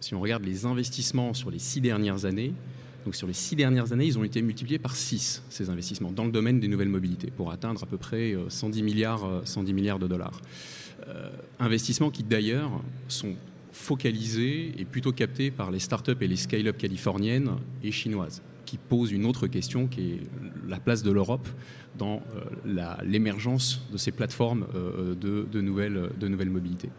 si 0.00 0.14
on 0.14 0.20
regarde 0.20 0.44
les 0.44 0.66
investissements 0.66 1.34
sur 1.34 1.50
les 1.50 1.58
six 1.58 1.80
dernières 1.80 2.24
années, 2.24 2.52
Donc 3.04 3.14
sur 3.14 3.26
les 3.26 3.34
six 3.34 3.54
dernières 3.54 3.92
années, 3.92 4.06
ils 4.06 4.18
ont 4.18 4.24
été 4.24 4.40
multipliés 4.40 4.78
par 4.78 4.96
6, 4.96 5.42
ces 5.50 5.68
investissements, 5.68 6.10
dans 6.10 6.24
le 6.24 6.32
domaine 6.32 6.58
des 6.58 6.68
nouvelles 6.68 6.88
mobilités, 6.88 7.30
pour 7.30 7.50
atteindre 7.50 7.82
à 7.82 7.86
peu 7.86 7.98
près 7.98 8.34
110 8.48 8.82
milliards, 8.82 9.42
110 9.44 9.74
milliards 9.74 9.98
de 9.98 10.06
dollars. 10.08 10.40
investissements 11.58 12.10
qui 12.10 12.22
d'ailleurs 12.22 12.70
sont 13.08 13.34
focalisés 13.72 14.72
et 14.78 14.86
plutôt 14.86 15.12
captés 15.12 15.50
par 15.50 15.70
les 15.70 15.80
startups 15.80 16.16
et 16.22 16.26
les 16.26 16.36
scale-up 16.36 16.78
californiennes 16.78 17.50
et 17.82 17.92
chinoises 17.92 18.40
pose 18.78 19.12
une 19.12 19.24
autre 19.24 19.46
question 19.46 19.86
qui 19.86 20.12
est 20.12 20.20
la 20.68 20.78
place 20.78 21.02
de 21.02 21.10
l'Europe 21.10 21.48
dans 21.96 22.22
euh, 22.66 22.96
l'émergence 23.04 23.86
de 23.92 23.96
ces 23.96 24.12
plateformes 24.12 24.66
euh, 24.74 25.14
de, 25.14 25.60
nouvelles, 25.60 26.50
mobilités. 26.50 26.90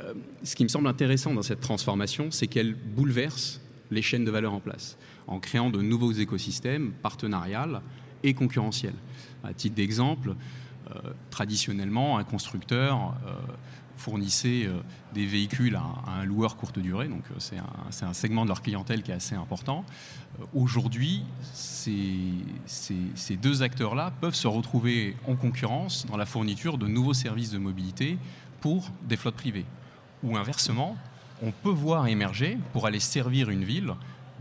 Euh, 0.00 0.14
ce 0.42 0.56
qui 0.56 0.64
me 0.64 0.68
semble 0.68 0.88
intéressant 0.88 1.34
dans 1.34 1.42
cette 1.42 1.60
transformation, 1.60 2.30
c'est 2.30 2.46
qu'elle 2.46 2.74
bouleverse 2.74 3.60
les 3.90 4.02
chaînes 4.02 4.24
de 4.24 4.30
valeur 4.30 4.52
en 4.52 4.60
place, 4.60 4.98
en 5.26 5.38
créant 5.38 5.70
de 5.70 5.80
nouveaux 5.80 6.12
écosystèmes 6.12 6.92
partenariales 7.02 7.80
et 8.22 8.34
concurrentiels. 8.34 8.94
À 9.44 9.52
titre 9.52 9.76
d'exemple, 9.76 10.34
traditionnellement, 11.30 12.18
un 12.18 12.24
constructeur 12.24 13.14
euh, 14.46 14.80
des 15.14 15.26
véhicules 15.26 15.76
à, 15.76 15.84
un 16.20 16.24
loueur 16.24 16.56
courte 16.56 16.78
durée, 16.78 17.08
donc 17.08 17.22
euh, 17.30 17.34
c'est 17.38 18.04
un, 18.04 18.12
segment 18.12 18.44
de 18.44 18.48
leur 18.48 18.62
clientèle 18.62 19.02
qui 19.02 19.10
est 19.10 19.14
assez 19.14 19.34
important. 19.34 19.84
Euh, 20.40 20.44
aujourd'hui, 20.54 21.22
ces, 21.52 23.36
deux 23.40 23.62
acteurs-là 23.62 24.12
peuvent 24.20 24.34
se 24.34 24.48
retrouver 24.48 25.16
en 25.26 25.36
concurrence 25.36 26.06
dans 26.06 26.16
la 26.16 26.26
fourniture 26.26 26.78
de 26.78 26.86
nouveaux 26.86 27.14
services 27.14 27.50
de 27.50 27.58
mobilité 27.58 28.18
pour 28.60 28.90
des 29.08 29.16
flottes 29.16 29.36
privées. 29.36 29.66
Ou 30.22 30.36
inversement, 30.36 30.96
on 31.42 31.50
peut 31.50 31.70
voir 31.70 32.06
émerger, 32.06 32.58
pour 32.72 32.86
aller 32.86 33.00
servir 33.00 33.50
une 33.50 33.64
ville, 33.64 33.94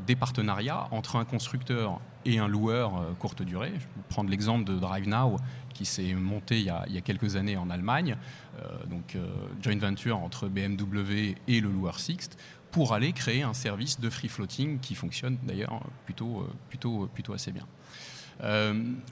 des 0.05 0.15
partenariats 0.15 0.87
entre 0.91 1.15
un 1.15 1.25
constructeur 1.25 1.99
et 2.25 2.39
un 2.39 2.47
loueur 2.47 3.15
courte 3.19 3.41
durée. 3.41 3.71
Je 3.73 3.79
vais 3.79 4.03
prendre 4.09 4.29
l'exemple 4.29 4.63
de 4.63 4.77
DriveNow 4.77 5.37
qui 5.73 5.85
s'est 5.85 6.13
monté 6.13 6.59
il 6.59 6.65
y, 6.65 6.69
a, 6.69 7.01
quelques 7.01 7.35
années 7.35 7.57
en 7.57 7.69
Allemagne, 7.69 8.15
euh, 8.59 8.85
donc 8.85 9.15
euh, 9.15 9.27
joint 9.61 9.77
venture 9.77 10.17
entre 10.19 10.47
BMW 10.47 11.35
et 11.47 11.59
le 11.59 11.69
loueur 11.69 11.99
Sixt, 11.99 12.37
pour 12.71 12.93
aller 12.93 13.11
créer 13.11 13.43
un 13.43 13.53
service 13.53 13.99
de 13.99 14.09
free 14.09 14.29
floating 14.29 14.79
qui 14.79 14.95
fonctionne 14.95 15.37
d'ailleurs 15.43 15.81
plutôt, 16.05 16.41
euh, 16.41 16.49
plutôt, 16.69 17.09
plutôt 17.13 17.33
assez 17.33 17.51
bien. 17.51 17.67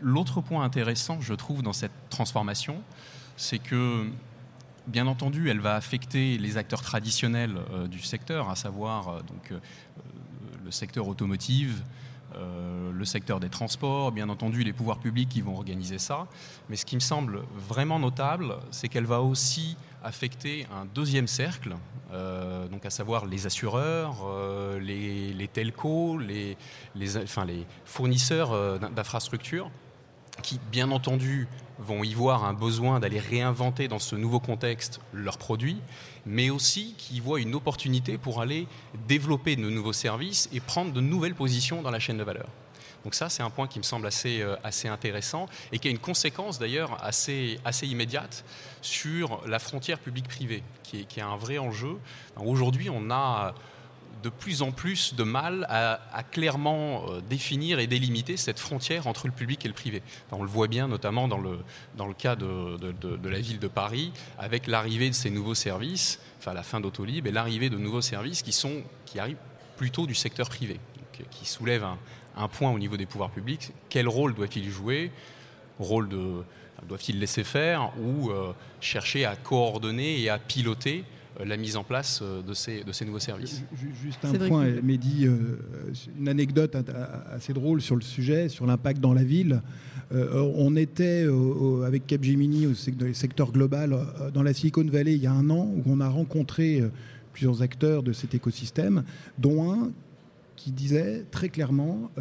L'autre 0.01 0.41
point 0.41 0.63
intéressant, 0.63 1.21
je 1.21 1.33
trouve, 1.33 1.61
dans 1.61 1.73
cette 1.73 1.91
transformation, 2.09 2.81
c'est 3.35 3.59
que 3.59 4.07
Bien 4.87 5.05
entendu, 5.05 5.47
elle 5.47 5.59
va 5.59 5.75
affecter 5.75 6.39
les 6.39 6.57
acteurs 6.57 6.81
traditionnels 6.81 7.55
du 7.91 7.99
secteur, 7.99 8.49
à 8.49 8.55
savoir 8.55 9.21
donc, 9.23 9.53
le 10.63 10.71
secteur 10.71 11.07
automotive, 11.07 11.81
euh, 12.35 12.91
le 12.93 13.05
secteur 13.05 13.39
des 13.39 13.49
transports, 13.49 14.11
bien 14.11 14.29
entendu 14.29 14.63
les 14.63 14.71
pouvoirs 14.71 14.99
publics 14.99 15.27
qui 15.27 15.41
vont 15.41 15.55
organiser 15.55 15.97
ça. 15.97 16.27
Mais 16.69 16.75
ce 16.75 16.85
qui 16.85 16.95
me 16.95 17.01
semble 17.01 17.41
vraiment 17.67 17.99
notable, 17.99 18.55
c'est 18.71 18.87
qu'elle 18.87 19.05
va 19.05 19.21
aussi 19.21 19.75
affecter 20.03 20.65
un 20.73 20.85
deuxième 20.85 21.27
cercle, 21.27 21.75
euh, 22.13 22.67
donc 22.67 22.85
à 22.85 22.89
savoir 22.89 23.25
les 23.25 23.45
assureurs, 23.45 24.25
euh, 24.25 24.79
les, 24.79 25.47
telcos, 25.47 26.19
les, 26.19 26.57
fournisseurs 27.85 28.79
d'infrastructures, 28.91 29.69
qui 30.41 30.59
bien 30.71 30.91
entendu 30.91 31.47
vont 31.79 32.03
y 32.03 32.13
voir 32.13 32.43
un 32.43 32.53
besoin 32.53 32.99
d'aller 32.99 33.19
réinventer 33.19 33.87
dans 33.87 33.99
ce 33.99 34.15
nouveau 34.15 34.39
contexte 34.39 35.01
leurs 35.13 35.37
produits, 35.37 35.81
mais 36.25 36.49
aussi 36.49 36.93
qui 36.97 37.19
voient 37.19 37.39
une 37.39 37.55
opportunité 37.55 38.17
pour 38.17 38.41
aller 38.41 38.67
développer 39.07 39.55
de 39.55 39.61
nouveaux 39.61 39.93
services 39.93 40.49
et 40.53 40.59
prendre 40.59 40.93
de 40.93 41.01
nouvelles 41.01 41.35
positions 41.35 41.81
dans 41.81 41.91
la 41.91 41.99
chaîne 41.99 42.17
de 42.17 42.23
valeur. 42.23 42.47
Donc 43.03 43.15
ça, 43.15 43.29
c'est 43.29 43.41
un 43.41 43.49
point 43.49 43.67
qui 43.67 43.79
me 43.79 43.83
semble 43.83 44.05
assez, 44.05 44.41
euh, 44.41 44.55
assez 44.63 44.87
intéressant 44.87 45.47
et 45.71 45.79
qui 45.79 45.87
a 45.87 45.91
une 45.91 45.97
conséquence 45.97 46.59
d'ailleurs 46.59 47.03
assez, 47.03 47.59
assez 47.65 47.87
immédiate 47.87 48.45
sur 48.81 49.41
la 49.47 49.57
frontière 49.57 49.97
publique-privée, 49.97 50.61
qui, 50.83 51.05
qui 51.07 51.19
est 51.19 51.23
un 51.23 51.35
vrai 51.35 51.57
enjeu. 51.57 51.97
Aujourd'hui, 52.37 52.91
on 52.91 53.09
a 53.09 53.55
de 54.21 54.29
plus 54.29 54.61
en 54.61 54.71
plus 54.71 55.15
de 55.15 55.23
mal 55.23 55.65
à, 55.69 56.23
clairement 56.31 57.05
euh, 57.09 57.21
définir 57.21 57.79
et 57.79 57.87
délimiter 57.87 58.37
cette 58.37 58.59
frontière 58.59 59.07
entre 59.07 59.27
le 59.27 59.33
public 59.33 59.65
et 59.65 59.67
le 59.67 59.73
privé. 59.73 60.01
On 60.31 60.43
le 60.43 60.49
voit 60.49 60.67
bien 60.67 60.87
notamment 60.87 61.27
dans 61.27 61.37
le, 61.37 61.59
cas 62.13 62.35
de, 62.35 63.29
la 63.29 63.39
ville 63.39 63.59
de 63.59 63.67
Paris, 63.67 64.11
avec 64.37 64.67
l'arrivée 64.67 65.09
de 65.09 65.15
ces 65.15 65.29
nouveaux 65.29 65.55
services, 65.55 66.19
enfin 66.39 66.53
la 66.53 66.63
fin 66.63 66.79
d'Autolib 66.79 67.27
et 67.27 67.31
l'arrivée 67.31 67.69
de 67.69 67.77
nouveaux 67.77 68.01
services 68.01 68.41
qui, 68.41 68.53
sont, 68.53 68.83
qui 69.05 69.19
arrivent 69.19 69.37
plutôt 69.77 70.05
du 70.05 70.15
secteur 70.15 70.49
privé, 70.49 70.79
qui 71.31 71.45
soulèvent 71.45 71.87
un, 72.35 72.47
point 72.47 72.71
au 72.71 72.79
niveau 72.79 72.97
des 72.97 73.05
pouvoirs 73.05 73.31
publics. 73.31 73.71
Quel 73.89 74.07
rôle 74.07 74.33
doit-il 74.33 74.69
jouer? 74.69 75.11
Rôle 75.79 76.09
de 76.09 76.43
doivent-ils 76.87 77.19
laisser 77.19 77.43
faire 77.43 77.91
ou 77.99 78.31
euh, 78.31 78.53
chercher 78.79 79.25
à 79.25 79.35
coordonner 79.35 80.19
et 80.19 80.29
à 80.29 80.39
piloter 80.39 81.03
la 81.43 81.57
mise 81.57 81.77
en 81.77 81.83
place 81.83 82.21
euh, 82.21 82.41
de 82.41 82.53
ces, 82.53 82.83
de 82.83 82.91
ces 82.91 83.05
nouveaux 83.05 83.19
services. 83.19 83.63
Juste 84.01 84.23
un 84.25 84.33
point, 84.47 84.67
Mehdi, 84.83 85.25
euh, 85.25 85.57
une 86.19 86.27
anecdote 86.27 86.75
assez 87.31 87.53
drôle 87.53 87.81
sur 87.81 87.95
le 87.95 88.01
sujet, 88.01 88.49
sur 88.49 88.65
l'impact 88.65 88.99
dans 88.99 89.13
la 89.13 89.23
ville. 89.23 89.61
on 90.11 90.75
était 90.75 91.25
avec 91.85 92.05
Capgemini 92.05 92.67
au 92.67 92.73
secteur 92.73 93.51
global 93.51 93.97
dans 94.33 94.43
la 94.43 94.53
Silicon 94.53 94.83
Valley 94.83 95.13
il 95.13 95.21
y 95.21 95.27
a 95.27 95.31
un 95.31 95.49
an 95.49 95.71
où 95.73 95.83
on 95.85 96.01
a 96.01 96.09
rencontré 96.09 96.83
plusieurs 97.31 97.61
acteurs 97.61 98.03
de 98.03 98.11
cet 98.11 98.35
écosystème, 98.35 99.03
dont 99.37 99.71
un 99.71 99.91
qui 100.57 100.71
disait 100.71 101.25
très 101.31 101.47
clairement 101.47 102.11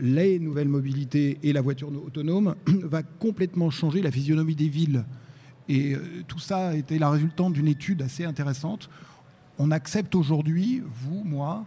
les 0.00 0.38
nouvelles 0.38 0.68
mobilités 0.68 1.38
et 1.42 1.52
la 1.52 1.60
voiture 1.60 1.88
autonome 1.88 2.54
va 2.66 3.02
complètement 3.02 3.70
changer 3.70 4.02
la 4.02 4.10
physionomie 4.10 4.56
des 4.56 4.68
villes. 4.68 5.04
Et 5.68 5.94
euh, 5.94 6.24
tout 6.28 6.38
ça 6.38 6.74
était 6.74 6.98
la 6.98 7.10
résultante 7.10 7.52
d'une 7.52 7.68
étude 7.68 8.02
assez 8.02 8.24
intéressante. 8.24 8.90
On 9.58 9.70
accepte 9.70 10.14
aujourd'hui, 10.14 10.82
vous, 10.84 11.22
moi, 11.24 11.64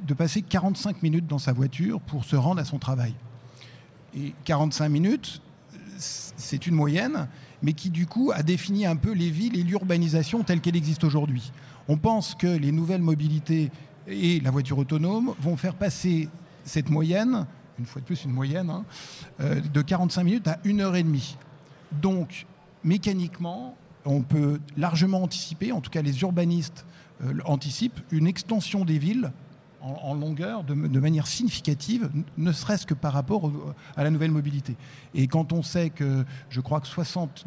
de 0.00 0.14
passer 0.14 0.42
45 0.42 1.02
minutes 1.02 1.26
dans 1.26 1.38
sa 1.38 1.52
voiture 1.52 2.00
pour 2.00 2.24
se 2.24 2.36
rendre 2.36 2.60
à 2.60 2.64
son 2.64 2.78
travail. 2.78 3.14
Et 4.16 4.34
45 4.44 4.88
minutes, 4.88 5.40
c'est 5.98 6.66
une 6.66 6.74
moyenne, 6.74 7.28
mais 7.62 7.72
qui 7.72 7.90
du 7.90 8.06
coup 8.06 8.32
a 8.34 8.42
défini 8.42 8.86
un 8.86 8.96
peu 8.96 9.12
les 9.12 9.30
villes 9.30 9.58
et 9.58 9.62
l'urbanisation 9.62 10.42
telle 10.42 10.60
qu'elle 10.60 10.76
existe 10.76 11.04
aujourd'hui. 11.04 11.52
On 11.88 11.96
pense 11.96 12.34
que 12.34 12.46
les 12.46 12.72
nouvelles 12.72 13.02
mobilités 13.02 13.70
et 14.06 14.40
la 14.40 14.50
voiture 14.50 14.78
autonome 14.78 15.34
vont 15.40 15.56
faire 15.56 15.74
passer 15.74 16.28
cette 16.64 16.90
moyenne, 16.90 17.46
une 17.78 17.86
fois 17.86 18.00
de 18.00 18.06
plus 18.06 18.24
une 18.24 18.32
moyenne, 18.32 18.70
hein, 18.70 18.84
euh, 19.40 19.60
de 19.60 19.82
45 19.82 20.24
minutes 20.24 20.48
à 20.48 20.58
une 20.64 20.80
heure 20.80 20.96
et 20.96 21.02
demie. 21.02 21.36
Donc 21.92 22.46
mécaniquement, 22.86 23.76
on 24.06 24.22
peut 24.22 24.60
largement 24.76 25.22
anticiper, 25.22 25.72
en 25.72 25.80
tout 25.80 25.90
cas 25.90 26.00
les 26.00 26.22
urbanistes 26.22 26.86
euh, 27.22 27.34
anticipent, 27.44 28.00
une 28.10 28.26
extension 28.26 28.84
des 28.84 28.98
villes 28.98 29.32
en, 29.82 30.14
longueur 30.14 30.64
de, 30.64 30.74
manière 30.74 31.28
significative, 31.28 32.10
ne 32.36 32.50
serait-ce 32.50 32.86
que 32.86 32.94
par 32.94 33.12
rapport 33.12 33.52
à 33.96 34.02
la 34.02 34.10
nouvelle 34.10 34.32
mobilité. 34.32 34.74
Et 35.14 35.28
quand 35.28 35.52
on 35.52 35.62
sait 35.62 35.90
que 35.90 36.24
je 36.48 36.60
crois 36.60 36.80
que 36.80 36.88
70% 36.88 37.44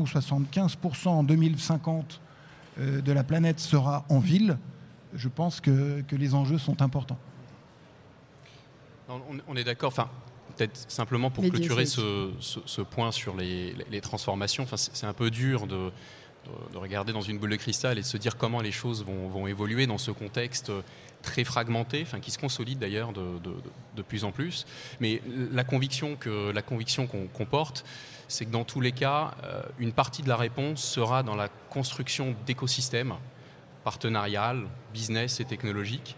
ou 0.00 0.04
75% 0.04 1.08
en 1.08 1.22
2050 1.24 2.20
euh, 2.78 3.02
de 3.02 3.12
la 3.12 3.22
planète 3.22 3.60
sera 3.60 4.06
en 4.08 4.18
ville, 4.18 4.56
je 5.14 5.28
pense 5.28 5.60
que, 5.60 6.02
les 6.10 6.34
enjeux 6.34 6.58
sont 6.58 6.80
importants. 6.80 7.18
On, 9.46 9.56
est 9.56 9.64
d'accord. 9.64 9.92
Peut-être 10.52 10.90
simplement 10.90 11.30
pour 11.30 11.44
clôturer 11.44 11.86
ce, 11.86 12.80
point 12.82 13.12
sur 13.12 13.36
les, 13.36 14.00
transformations, 14.00 14.64
enfin, 14.64 14.76
c'est 14.76 15.06
un 15.06 15.12
peu 15.12 15.30
dur 15.30 15.66
de, 15.66 15.90
regarder 16.74 17.12
dans 17.12 17.20
une 17.20 17.38
boule 17.38 17.50
de 17.50 17.56
cristal 17.56 17.98
et 17.98 18.02
de 18.02 18.06
se 18.06 18.16
dire 18.16 18.36
comment 18.36 18.60
les 18.60 18.72
choses 18.72 19.04
vont, 19.04 19.46
évoluer 19.46 19.86
dans 19.86 19.98
ce 19.98 20.10
contexte 20.10 20.72
très 21.22 21.44
fragmenté, 21.44 22.02
enfin, 22.02 22.18
qui 22.18 22.32
se 22.32 22.38
consolide 22.38 22.78
d'ailleurs 22.78 23.12
de, 23.12 24.02
plus 24.02 24.24
en 24.24 24.32
plus. 24.32 24.66
Mais 25.00 25.22
la 25.52 25.64
conviction 25.64 26.16
que 26.16 26.50
la 26.50 26.62
conviction 26.62 27.06
qu'on 27.06 27.46
porte, 27.46 27.84
c'est 28.28 28.46
que 28.46 28.50
dans 28.50 28.64
tous 28.64 28.80
les 28.80 28.92
cas, 28.92 29.34
euh, 29.44 29.62
une 29.78 29.92
partie 29.92 30.22
de 30.22 30.28
la 30.28 30.36
réponse 30.36 30.82
sera 30.82 31.22
dans 31.22 31.36
la 31.36 31.48
construction 31.68 32.34
d'écosystèmes 32.46 33.14
partenariales, 33.84 34.66
business 34.94 35.40
et 35.40 35.44
technologiques 35.44 36.16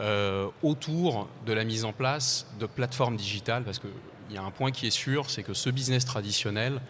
euh, 0.00 0.48
autour 0.64 1.28
de 1.46 1.52
la 1.52 1.62
mise 1.62 1.84
en 1.84 1.92
place 1.92 2.48
de 2.58 2.66
plateformes 2.66 3.16
digitales, 3.16 3.62
parce 3.62 3.78
qu'il 3.78 3.90
y 4.32 4.36
a 4.36 4.42
un 4.42 4.50
point 4.50 4.72
qui 4.72 4.88
est 4.88 4.90
sûr, 4.90 5.30
c'est 5.30 5.44
que 5.44 5.54
ce 5.54 5.70
business 5.70 6.04
traditionnel 6.04 6.80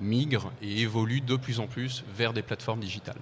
migre 0.00 0.50
et 0.62 0.80
évolue 0.80 1.20
de 1.20 1.36
plus 1.36 1.60
en 1.60 1.66
plus 1.66 2.02
vers 2.16 2.32
des 2.32 2.40
plateformes 2.40 2.80
digitales. 2.80 3.18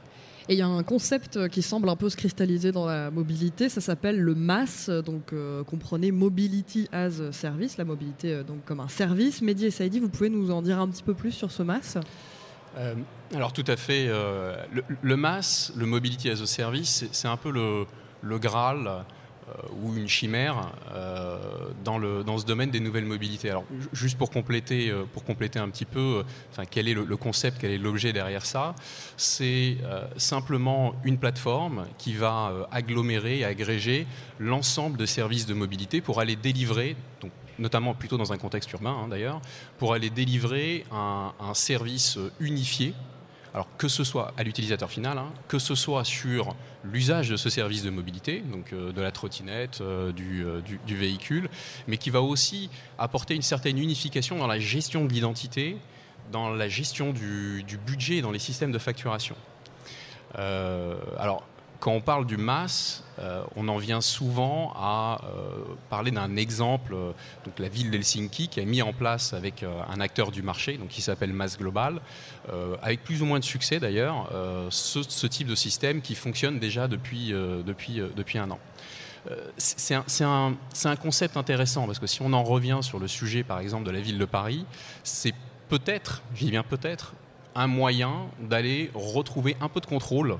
Et 0.48 0.54
il 0.54 0.58
y 0.58 0.62
a 0.62 0.68
un 0.68 0.84
concept 0.84 1.48
qui 1.48 1.60
semble 1.60 1.88
un 1.88 1.96
peu 1.96 2.08
se 2.08 2.16
cristalliser 2.16 2.70
dans 2.70 2.86
la 2.86 3.10
mobilité, 3.10 3.68
ça 3.68 3.80
s'appelle 3.80 4.20
le 4.20 4.34
MAS, 4.36 4.90
donc 5.04 5.32
euh, 5.32 5.64
comprenez 5.64 6.12
Mobility 6.12 6.88
as 6.92 7.20
a 7.20 7.32
Service, 7.32 7.78
la 7.78 7.84
mobilité 7.84 8.32
euh, 8.32 8.42
donc 8.44 8.64
comme 8.64 8.78
un 8.78 8.88
service. 8.88 9.42
Mehdi 9.42 9.66
et 9.66 9.70
Saïdi, 9.72 9.98
vous 9.98 10.08
pouvez 10.08 10.30
nous 10.30 10.52
en 10.52 10.62
dire 10.62 10.78
un 10.80 10.86
petit 10.86 11.02
peu 11.02 11.14
plus 11.14 11.32
sur 11.32 11.50
ce 11.50 11.64
MAS? 11.64 11.98
Alors 13.34 13.52
tout 13.52 13.64
à 13.66 13.76
fait. 13.76 14.06
le, 14.06 14.82
le, 15.02 15.16
MAS, 15.16 15.72
le 15.76 15.84
Mobility 15.84 16.30
as 16.30 16.40
a 16.40 16.46
Service, 16.46 17.04
c'est 17.12 17.28
un 17.28 17.36
peu 17.36 17.50
le, 17.50 17.84
le 18.22 18.38
Graal 18.38 19.04
ou 19.82 19.94
une 19.94 20.08
chimère 20.08 20.72
dans, 21.84 21.98
le, 21.98 22.24
dans 22.24 22.38
ce 22.38 22.46
domaine 22.46 22.70
des 22.70 22.80
nouvelles 22.80 23.04
mobilités. 23.04 23.50
Alors, 23.50 23.64
juste 23.92 24.16
pour 24.16 24.30
compléter, 24.30 24.90
pour 25.12 25.24
compléter 25.24 25.58
un 25.58 25.68
petit 25.68 25.84
peu, 25.84 26.24
quel 26.70 26.88
est 26.88 26.94
le, 26.94 27.04
le 27.04 27.16
concept, 27.16 27.58
quel 27.60 27.72
est 27.72 27.78
l'objet 27.78 28.12
derrière 28.12 28.46
ça 28.46 28.74
C'est 29.16 29.76
simplement 30.16 30.94
une 31.04 31.18
plateforme 31.18 31.86
qui 31.98 32.14
va 32.14 32.68
agglomérer 32.70 33.40
et 33.40 33.44
agréger 33.44 34.06
l'ensemble 34.38 34.96
de 34.96 35.06
services 35.06 35.44
de 35.44 35.54
mobilité 35.54 36.00
pour 36.00 36.20
aller 36.20 36.36
délivrer, 36.36 36.96
donc 37.20 37.32
notamment 37.58 37.94
plutôt 37.94 38.16
dans 38.16 38.32
un 38.32 38.38
contexte 38.38 38.70
urbain 38.72 38.96
hein, 39.04 39.08
d'ailleurs, 39.08 39.40
pour 39.78 39.94
aller 39.94 40.10
délivrer 40.10 40.84
un, 40.90 41.32
service 41.54 42.18
unifié. 42.40 42.94
Alors 43.54 43.68
que 43.76 43.86
ce 43.88 44.02
soit 44.02 44.32
à 44.38 44.42
l'utilisateur 44.44 44.90
final, 44.90 45.18
hein, 45.18 45.30
que 45.48 45.58
ce 45.58 45.74
soit 45.74 46.04
sur 46.04 46.54
l'usage 46.84 47.28
de 47.28 47.36
ce 47.36 47.50
service 47.50 47.82
de 47.82 47.90
mobilité, 47.90 48.40
donc 48.40 48.72
euh, 48.72 48.92
de 48.92 49.02
la 49.02 49.12
trottinette, 49.12 49.82
euh, 49.82 50.10
euh, 50.18 50.60
du, 50.86 50.96
véhicule, 50.96 51.50
mais 51.86 51.98
qui 51.98 52.08
va 52.08 52.22
aussi 52.22 52.70
apporter 52.98 53.34
une 53.34 53.42
certaine 53.42 53.78
unification 53.78 54.38
dans 54.38 54.46
la 54.46 54.58
gestion 54.58 55.04
de 55.04 55.12
l'identité, 55.12 55.76
dans 56.30 56.48
la 56.48 56.68
gestion 56.68 57.12
du, 57.12 57.64
budget 57.86 58.22
dans 58.22 58.30
les 58.30 58.38
systèmes 58.38 58.72
de 58.72 58.78
facturation. 58.78 59.36
alors 60.34 61.44
quand 61.82 61.90
on 61.90 62.00
parle 62.00 62.26
du 62.26 62.36
MAS, 62.36 63.02
euh, 63.18 63.42
on 63.56 63.66
en 63.66 63.76
vient 63.76 64.00
souvent 64.00 64.72
à 64.76 65.20
euh, 65.24 65.64
parler 65.90 66.12
d'un 66.12 66.36
exemple, 66.36 66.94
euh, 66.94 67.10
donc 67.44 67.58
la 67.58 67.68
ville 67.68 67.90
d'Helsinki 67.90 68.46
qui 68.46 68.60
a 68.60 68.64
mis 68.64 68.82
en 68.82 68.92
place 68.92 69.32
avec 69.32 69.64
un 69.64 70.00
acteur 70.00 70.30
du 70.30 70.42
marché, 70.42 70.78
donc 70.78 70.90
qui 70.90 71.02
s'appelle 71.02 71.32
MAS 71.32 71.56
Global, 71.58 72.00
avec 72.82 73.02
plus 73.02 73.20
ou 73.20 73.26
moins 73.26 73.40
de 73.40 73.44
succès 73.44 73.80
d'ailleurs, 73.80 74.30
ce, 74.70 75.26
type 75.26 75.48
de 75.48 75.56
système 75.56 76.02
qui 76.02 76.14
fonctionne 76.14 76.60
déjà 76.60 76.86
depuis, 76.86 77.32
un 77.32 78.50
an. 78.50 78.58
C'est 79.56 79.94
un, 80.24 80.54
un, 80.84 80.96
concept 80.96 81.36
intéressant 81.36 81.86
parce 81.86 81.98
que 81.98 82.06
si 82.06 82.22
on 82.22 82.32
en 82.32 82.44
revient 82.44 82.78
sur 82.82 83.00
le 83.00 83.08
sujet 83.08 83.42
par 83.42 83.58
exemple 83.58 83.84
de 83.84 83.90
la 83.90 84.00
ville 84.00 84.18
de 84.18 84.24
Paris, 84.24 84.64
c'est 85.02 85.34
peut-être, 85.68 86.22
j'y 86.36 86.50
viens 86.50 86.62
peut-être, 86.62 87.14
un 87.54 87.66
moyen 87.66 88.26
d'aller 88.40 88.90
retrouver 88.94 89.56
un 89.60 89.68
peu 89.68 89.80
de 89.80 89.86
contrôle 89.86 90.38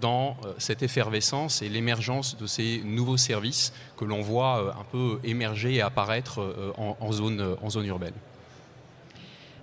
dans 0.00 0.36
euh, 0.44 0.52
cette 0.58 0.82
effervescence 0.82 1.62
et 1.62 1.68
l'émergence 1.68 2.36
de 2.36 2.46
ces 2.46 2.82
nouveaux 2.84 3.16
services 3.16 3.72
que 3.96 4.04
l'on 4.04 4.20
voit 4.20 4.62
euh, 4.62 4.80
un 4.80 4.84
peu 4.90 5.18
émerger 5.24 5.74
et 5.74 5.80
apparaître 5.80 6.40
euh, 6.40 6.72
en, 6.76 7.12
zone, 7.12 7.56
en 7.62 7.70
zone 7.70 7.86
urbaine. 7.86 8.14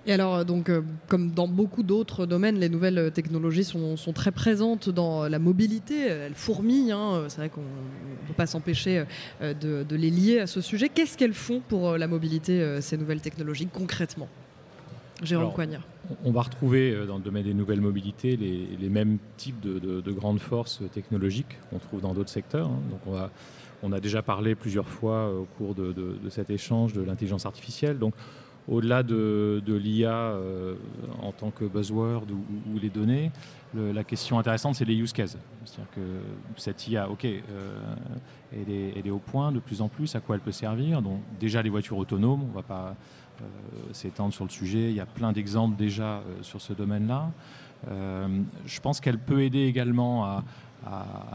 Et 0.08 0.12
alors, 0.12 0.44
donc, 0.44 0.70
comme 1.08 1.32
dans 1.32 1.48
beaucoup 1.48 1.82
d'autres 1.82 2.26
domaines, 2.26 2.60
les 2.60 2.68
nouvelles 2.68 3.10
technologies 3.12 3.64
sont, 3.64 3.96
très 4.14 4.30
présentes 4.30 4.88
dans 4.88 5.26
la 5.26 5.40
mobilité. 5.40 6.06
Elles 6.06 6.36
fourmillent. 6.36 6.92
Hein. 6.92 7.24
C'est 7.26 7.38
vrai 7.38 7.48
qu'on 7.48 7.62
ne 7.62 8.28
peut 8.28 8.34
pas 8.36 8.46
s'empêcher 8.46 9.02
de, 9.40 9.82
de, 9.82 9.96
les 9.96 10.10
lier 10.10 10.38
à 10.38 10.46
ce 10.46 10.60
sujet. 10.60 10.90
Qu'est-ce 10.90 11.18
qu'elles 11.18 11.34
font 11.34 11.60
pour 11.60 11.98
la 11.98 12.06
mobilité, 12.06 12.80
ces 12.82 12.96
nouvelles 12.96 13.20
technologies, 13.20 13.66
concrètement? 13.66 14.28
Jérôme 15.22 15.52
Coignard 15.52 15.82
on 16.24 16.30
va 16.30 16.42
retrouver 16.42 16.92
euh, 16.92 17.06
dans 17.06 17.16
le 17.16 17.22
domaine 17.22 17.44
des 17.44 17.54
nouvelles 17.54 17.80
mobilités 17.80 18.36
les, 18.36 18.88
mêmes 18.88 19.18
types 19.36 19.60
de, 19.60 20.12
grandes 20.12 20.40
forces 20.40 20.82
technologiques 20.92 21.58
qu'on 21.70 21.78
trouve 21.78 22.00
dans 22.00 22.14
d'autres 22.14 22.30
secteurs. 22.30 22.68
Hein. 22.68 22.80
Donc 22.90 23.00
on, 23.06 23.88
on, 23.88 23.92
a 23.92 24.00
déjà 24.00 24.22
parlé 24.22 24.54
plusieurs 24.54 24.88
fois 24.88 25.14
euh, 25.14 25.40
au 25.40 25.44
cours 25.44 25.74
de, 25.74 25.94
cet 26.30 26.50
échange 26.50 26.92
de 26.92 27.02
l'intelligence 27.02 27.46
artificielle. 27.46 27.98
Donc 27.98 28.14
au-delà 28.68 29.02
de, 29.02 29.62
l'IA 29.66 30.12
euh, 30.12 30.74
en 31.22 31.32
tant 31.32 31.50
que 31.50 31.64
buzzword 31.64 32.24
ou, 32.32 32.78
les 32.78 32.90
données, 32.90 33.30
la 33.74 34.04
question 34.04 34.38
intéressante, 34.38 34.74
c'est 34.74 34.84
les 34.84 34.96
use 34.96 35.12
cases. 35.12 35.36
C'est-à-dire 35.64 35.90
que 35.94 36.00
cette 36.56 36.88
IA, 36.88 37.10
OK, 37.10 37.24
elle, 37.24 37.42
est, 38.68 38.94
elle, 38.96 39.06
est, 39.06 39.10
au 39.10 39.18
point 39.18 39.52
de 39.52 39.60
plus 39.60 39.82
en 39.82 39.88
plus, 39.88 40.16
à 40.16 40.20
quoi 40.20 40.34
elle 40.34 40.40
peut 40.40 40.50
servir. 40.50 41.02
Donc 41.02 41.20
déjà 41.38 41.62
les 41.62 41.68
voitures 41.68 41.98
autonomes, 41.98 42.42
on 42.42 42.48
ne 42.48 42.54
va 42.54 42.62
pas 42.62 42.96
s'étendre 43.92 44.32
sur 44.32 44.44
le 44.44 44.50
sujet. 44.50 44.90
Il 44.90 44.94
y 44.94 45.00
a 45.00 45.06
plein 45.06 45.32
d'exemples 45.32 45.76
déjà 45.76 46.18
euh, 46.18 46.42
sur 46.42 46.60
ce 46.60 46.72
domaine-là. 46.72 47.30
Euh, 47.90 48.42
je 48.64 48.80
pense 48.80 49.00
qu'elle 49.00 49.18
peut 49.18 49.42
aider 49.42 49.64
également 49.64 50.24
à, 50.24 50.42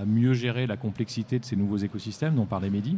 mieux 0.05 0.33
gérer 0.33 0.65
la 0.65 0.77
complexité 0.77 1.37
de 1.37 1.43
ces 1.43 1.57
nouveaux 1.57 1.77
écosystèmes 1.77 2.35
dont 2.35 2.45
parlait 2.45 2.69
Mehdi. 2.69 2.97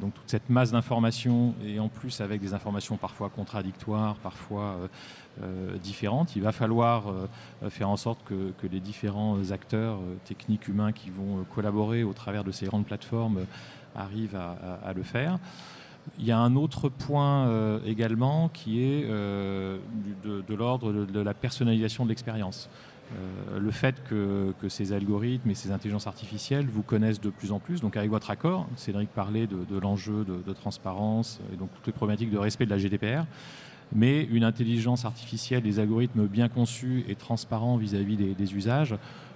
donc 0.00 0.14
toute 0.14 0.30
cette 0.30 0.48
masse 0.48 0.70
d'informations 0.70 1.56
et 1.66 1.80
en 1.80 1.88
plus 1.88 2.20
avec 2.20 2.40
des 2.40 2.54
informations 2.54 2.96
parfois 2.96 3.30
contradictoires, 3.30 4.14
parfois 4.16 4.76
différentes, 5.82 6.36
il 6.36 6.42
va 6.42 6.52
falloir 6.52 7.12
faire 7.68 7.88
en 7.88 7.96
sorte 7.96 8.22
que, 8.24 8.66
les 8.70 8.78
différents 8.78 9.50
acteurs 9.50 9.98
techniques 10.24 10.68
humains 10.68 10.92
qui 10.92 11.10
vont 11.10 11.44
collaborer 11.52 12.04
au 12.04 12.12
travers 12.12 12.44
de 12.44 12.52
ces 12.52 12.66
grandes 12.66 12.86
plateformes 12.86 13.46
arrivent 13.96 14.36
à 14.36 14.92
le 14.94 15.02
faire. 15.02 15.40
Il 16.18 16.26
y 16.26 16.32
a 16.32 16.38
un 16.38 16.56
autre 16.56 16.88
point 16.88 17.46
euh, 17.46 17.78
également 17.86 18.48
qui 18.48 18.82
est 18.82 19.04
euh, 19.08 19.78
de, 20.24 20.54
l'ordre 20.54 20.92
de, 20.92 21.20
la 21.20 21.34
personnalisation 21.34 22.04
de 22.04 22.08
l'expérience. 22.08 22.68
Euh, 23.16 23.58
le 23.58 23.70
fait 23.70 24.02
que, 24.04 24.52
ces 24.68 24.92
algorithmes 24.92 25.50
et 25.50 25.54
ces 25.54 25.70
intelligences 25.70 26.06
artificielles 26.06 26.66
vous 26.66 26.82
connaissent 26.82 27.20
de 27.20 27.30
plus 27.30 27.52
en 27.52 27.58
plus, 27.58 27.80
donc 27.80 27.96
avec 27.96 28.10
votre 28.10 28.30
accord, 28.30 28.66
Cédric 28.76 29.08
parlait 29.10 29.46
de, 29.46 29.78
l'enjeu 29.78 30.24
de, 30.24 30.52
transparence 30.52 31.40
et 31.52 31.56
donc 31.56 31.70
toutes 31.74 31.86
les 31.86 31.92
problématiques 31.92 32.30
de 32.30 32.38
respect 32.38 32.66
de 32.66 32.70
la 32.70 32.78
GDPR, 32.78 33.24
mais 33.92 34.24
une 34.24 34.44
intelligence 34.44 35.04
artificielle, 35.06 35.62
des 35.62 35.78
algorithmes 35.78 36.26
bien 36.26 36.48
conçus 36.48 37.04
et 37.08 37.14
transparents 37.14 37.76
vis-à-vis 37.78 38.16
des, 38.16 38.54
usages 38.54 38.94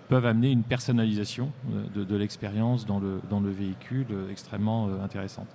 peuvent 0.08 0.26
amener 0.26 0.50
une 0.50 0.62
personnalisation 0.62 1.50
de, 1.94 2.16
l'expérience 2.16 2.85
dans 2.85 2.98
le, 2.98 3.20
dans 3.30 3.40
le 3.40 3.50
véhicule 3.50 4.06
extrêmement 4.30 4.90
intéressante. 5.02 5.48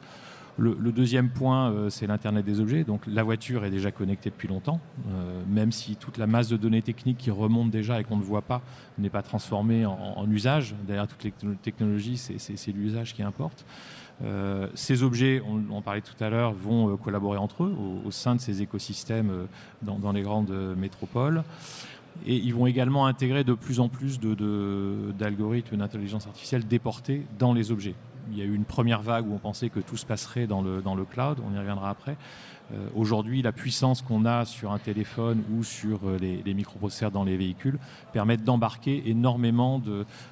Le, 0.60 0.92
deuxième 0.92 1.30
point, 1.30 1.72
euh, 1.72 1.90
c'est 1.92 2.08
l'Internet 2.08 2.44
des 2.44 2.60
objets. 2.60 2.84
Donc 2.84 3.02
la 3.06 3.22
voiture 3.22 3.64
est 3.64 3.70
déjà 3.70 3.92
connectée 3.92 4.32
depuis 4.32 4.48
longtemps, 4.48 4.80
euh, 5.10 5.42
même 5.48 5.72
si 5.72 5.96
toute 5.96 6.18
la 6.18 6.26
masse 6.26 6.50
de 6.50 6.58
données 6.58 6.82
techniques 6.82 7.18
qui 7.20 7.30
remonte 7.30 7.70
déjà 7.70 8.00
et 8.00 8.04
qu'on 8.04 8.18
ne 8.18 8.24
voit 8.24 8.42
pas 8.42 8.62
n'est 8.98 9.12
pas 9.12 9.22
transformée 9.22 9.86
en, 9.86 10.26
usage. 10.32 10.74
Derrière 10.88 11.08
toutes 11.08 11.24
les 11.24 11.34
technologies, 11.62 12.18
c'est 12.18 12.72
l'usage 12.72 13.14
qui 13.14 13.22
importe. 13.22 13.66
Euh, 14.24 14.68
ces 14.74 15.04
objets, 15.04 15.44
on 15.48 15.76
en 15.76 15.84
parlait 15.84 16.02
tout 16.02 16.22
à 16.24 16.30
l'heure, 16.30 16.54
vont 16.54 16.98
collaborer 16.98 17.38
entre 17.38 17.66
eux 17.66 17.76
au, 18.04 18.10
sein 18.10 18.36
de 18.36 18.42
ces 18.42 18.64
écosystèmes 18.64 19.32
dans, 19.84 20.12
les 20.12 20.24
grandes 20.24 20.54
métropoles. 20.76 21.44
Et 22.26 22.36
ils 22.36 22.54
vont 22.54 22.66
également 22.66 23.06
intégrer 23.06 23.44
de 23.44 23.54
plus 23.54 23.80
en 23.80 23.90
plus 23.90 24.20
d'algorithmes 24.20 25.78
d'intelligence 25.78 26.26
artificielle 26.26 26.66
déportés 26.66 27.28
dans 27.38 27.54
les 27.54 27.72
objets 27.72 27.94
il 28.32 28.38
y 28.38 28.42
a 28.42 28.46
eu 28.46 28.54
une 28.54 28.66
première 28.66 29.02
vague 29.02 29.28
où 29.28 29.34
on 29.34 29.40
pensait 29.40 29.70
que 29.70 29.80
tout 29.80 29.98
se 29.98 30.06
passerait 30.06 30.48
dans 30.48 30.62
le, 30.62 30.82
dans 30.82 30.96
le 30.96 31.06
cloud, 31.06 31.38
on 31.46 31.54
y 31.54 31.58
reviendra 31.58 31.90
après. 31.90 32.18
Euh, 32.74 32.90
aujourd'hui, 32.96 33.42
la 33.42 33.54
puissance 33.54 34.02
qu'on 34.02 34.26
a 34.26 34.44
sur 34.44 34.74
un 34.74 34.80
téléphone 34.80 35.42
ou 35.54 35.64
sur 35.64 36.00
euh, 36.04 36.18
les, 36.20 36.54
microprocesseurs 36.54 37.12
dans 37.12 37.24
les 37.24 37.38
véhicules 37.38 37.80
permettent 38.12 38.44
d'embarquer 38.44 39.04
énormément 39.06 39.82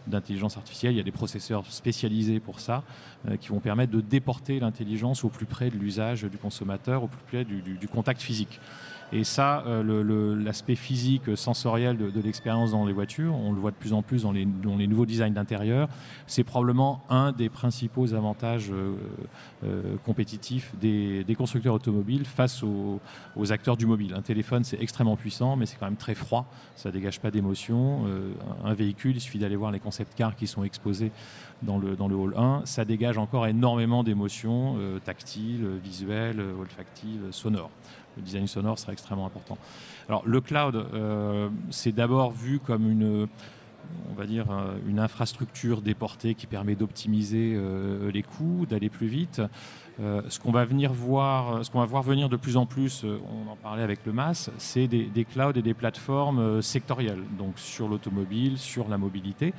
d'intelligence 0.08 0.58
artificielle. 0.58 0.94
Il 0.94 0.98
y 0.98 1.02
a 1.02 1.04
des 1.04 1.12
processeurs 1.12 1.66
spécialisés 1.68 2.42
pour 2.42 2.60
ça 2.60 2.84
euh, 3.30 3.38
qui 3.38 3.50
vont 3.50 3.62
permettre 3.62 3.94
de 3.94 4.02
déporter 4.02 4.60
l'intelligence 4.60 5.24
au 5.24 5.30
plus 5.30 5.46
près 5.46 5.70
de 5.70 5.78
l'usage 5.78 6.24
du 6.24 6.38
consommateur, 6.38 7.04
au 7.04 7.08
plus 7.08 7.24
près 7.28 7.46
du 7.46 7.88
contact 7.88 8.22
physique. 8.22 8.60
Et 9.12 9.24
ça, 9.24 9.64
euh, 9.68 10.36
l'aspect 10.44 10.76
physique, 10.76 11.38
sensoriel 11.38 11.98
de, 11.98 12.22
l'expérience 12.22 12.72
dans 12.72 12.86
les 12.86 12.94
voitures, 12.94 13.36
on 13.36 13.52
le 13.54 13.60
voit 13.60 13.72
de 13.72 13.76
plus 13.76 13.94
en 13.94 14.02
plus 14.02 14.24
dans 14.24 14.32
les, 14.32 14.46
nouveaux 14.46 15.06
designs 15.06 15.32
d'intérieur, 15.32 15.88
c'est 16.26 16.44
probablement 16.44 17.04
un 17.10 17.32
des 17.32 17.50
principaux 17.50 18.14
avantages 18.14 18.72
euh, 18.72 18.96
euh, 19.64 19.96
compétitifs 20.06 20.74
des, 20.82 21.36
constructeurs 21.38 21.76
automobiles 21.76 22.26
face 22.26 22.64
aux, 22.64 23.00
acteurs 23.52 23.78
du 23.78 23.86
mobile. 23.86 24.14
Un 24.16 24.22
téléphone, 24.22 24.64
c'est 24.64 24.82
extrêmement 24.82 25.18
puissant, 25.18 25.56
mais 25.56 25.66
c'est 25.66 25.78
quand 25.78 25.86
même 25.86 25.98
très 25.98 26.16
froid, 26.16 26.46
ça 26.76 26.90
ne 26.90 26.94
dégage 26.94 27.20
pas 27.20 27.30
d'émotion. 27.30 28.06
un 28.64 28.74
véhicule, 28.74 29.18
il 29.18 29.22
suffit 29.22 29.38
d'aller 29.38 29.56
voir 29.56 29.72
les 29.72 29.80
concept 29.80 30.16
cars 30.16 30.36
qui 30.36 30.48
sont 30.48 30.64
exposés 30.64 31.12
dans 31.62 31.78
le, 31.78 31.96
dans 31.96 32.08
le 32.08 32.16
hall 32.16 32.34
1, 32.36 32.62
ça 32.66 32.86
dégage 32.86 33.18
encore 33.18 33.46
énormément 33.46 34.04
d'émotions 34.04 34.78
tactiles, 35.04 35.68
visuelles, 35.84 36.42
olfactives, 36.60 37.28
sonores 37.32 37.70
le 38.18 38.24
design 38.24 38.48
sonore 38.48 38.80
sera 38.80 38.94
extrêmement 38.94 39.26
important. 39.26 39.58
Alors 40.08 40.24
le 40.26 40.42
cloud, 40.42 40.76
euh, 40.76 41.50
c'est 41.70 41.94
d'abord 41.94 42.32
vu 42.32 42.60
comme 42.60 42.90
une, 42.90 43.28
on 44.10 44.14
va 44.14 44.26
dire, 44.26 44.52
euh, 44.52 44.78
une 44.88 45.00
infrastructure 45.00 45.82
déportée 45.82 46.36
qui 46.36 46.48
permet 46.48 46.76
d'optimiser 46.76 47.54
euh, 47.56 48.12
les 48.12 48.24
coûts, 48.24 48.66
d'aller 48.70 48.90
plus 48.90 49.08
vite. 49.08 49.42
Ce 49.98 50.40
qu'on 50.40 50.52
va 50.52 50.66
venir 50.66 50.92
voir, 50.92 51.64
ce 51.64 51.72
qu'on 51.72 51.80
va 51.80 51.86
voir 51.86 52.04
venir 52.04 52.28
de 52.28 52.36
plus 52.36 52.58
en 52.58 52.66
plus, 52.66 53.06
on 53.06 53.50
en 53.50 53.56
parlait 53.56 53.84
avec 53.84 54.06
le 54.06 54.12
MAS, 54.12 54.50
c'est 54.58 54.88
des, 54.88 55.26
clouds 55.26 55.54
et 55.56 55.62
des 55.62 55.74
plateformes 55.74 56.62
sectorielles, 56.62 57.24
donc 57.38 57.58
sur 57.58 57.88
l'automobile, 57.88 58.58
sur 58.58 58.90
la 58.90 58.98
mobilité. 58.98 59.54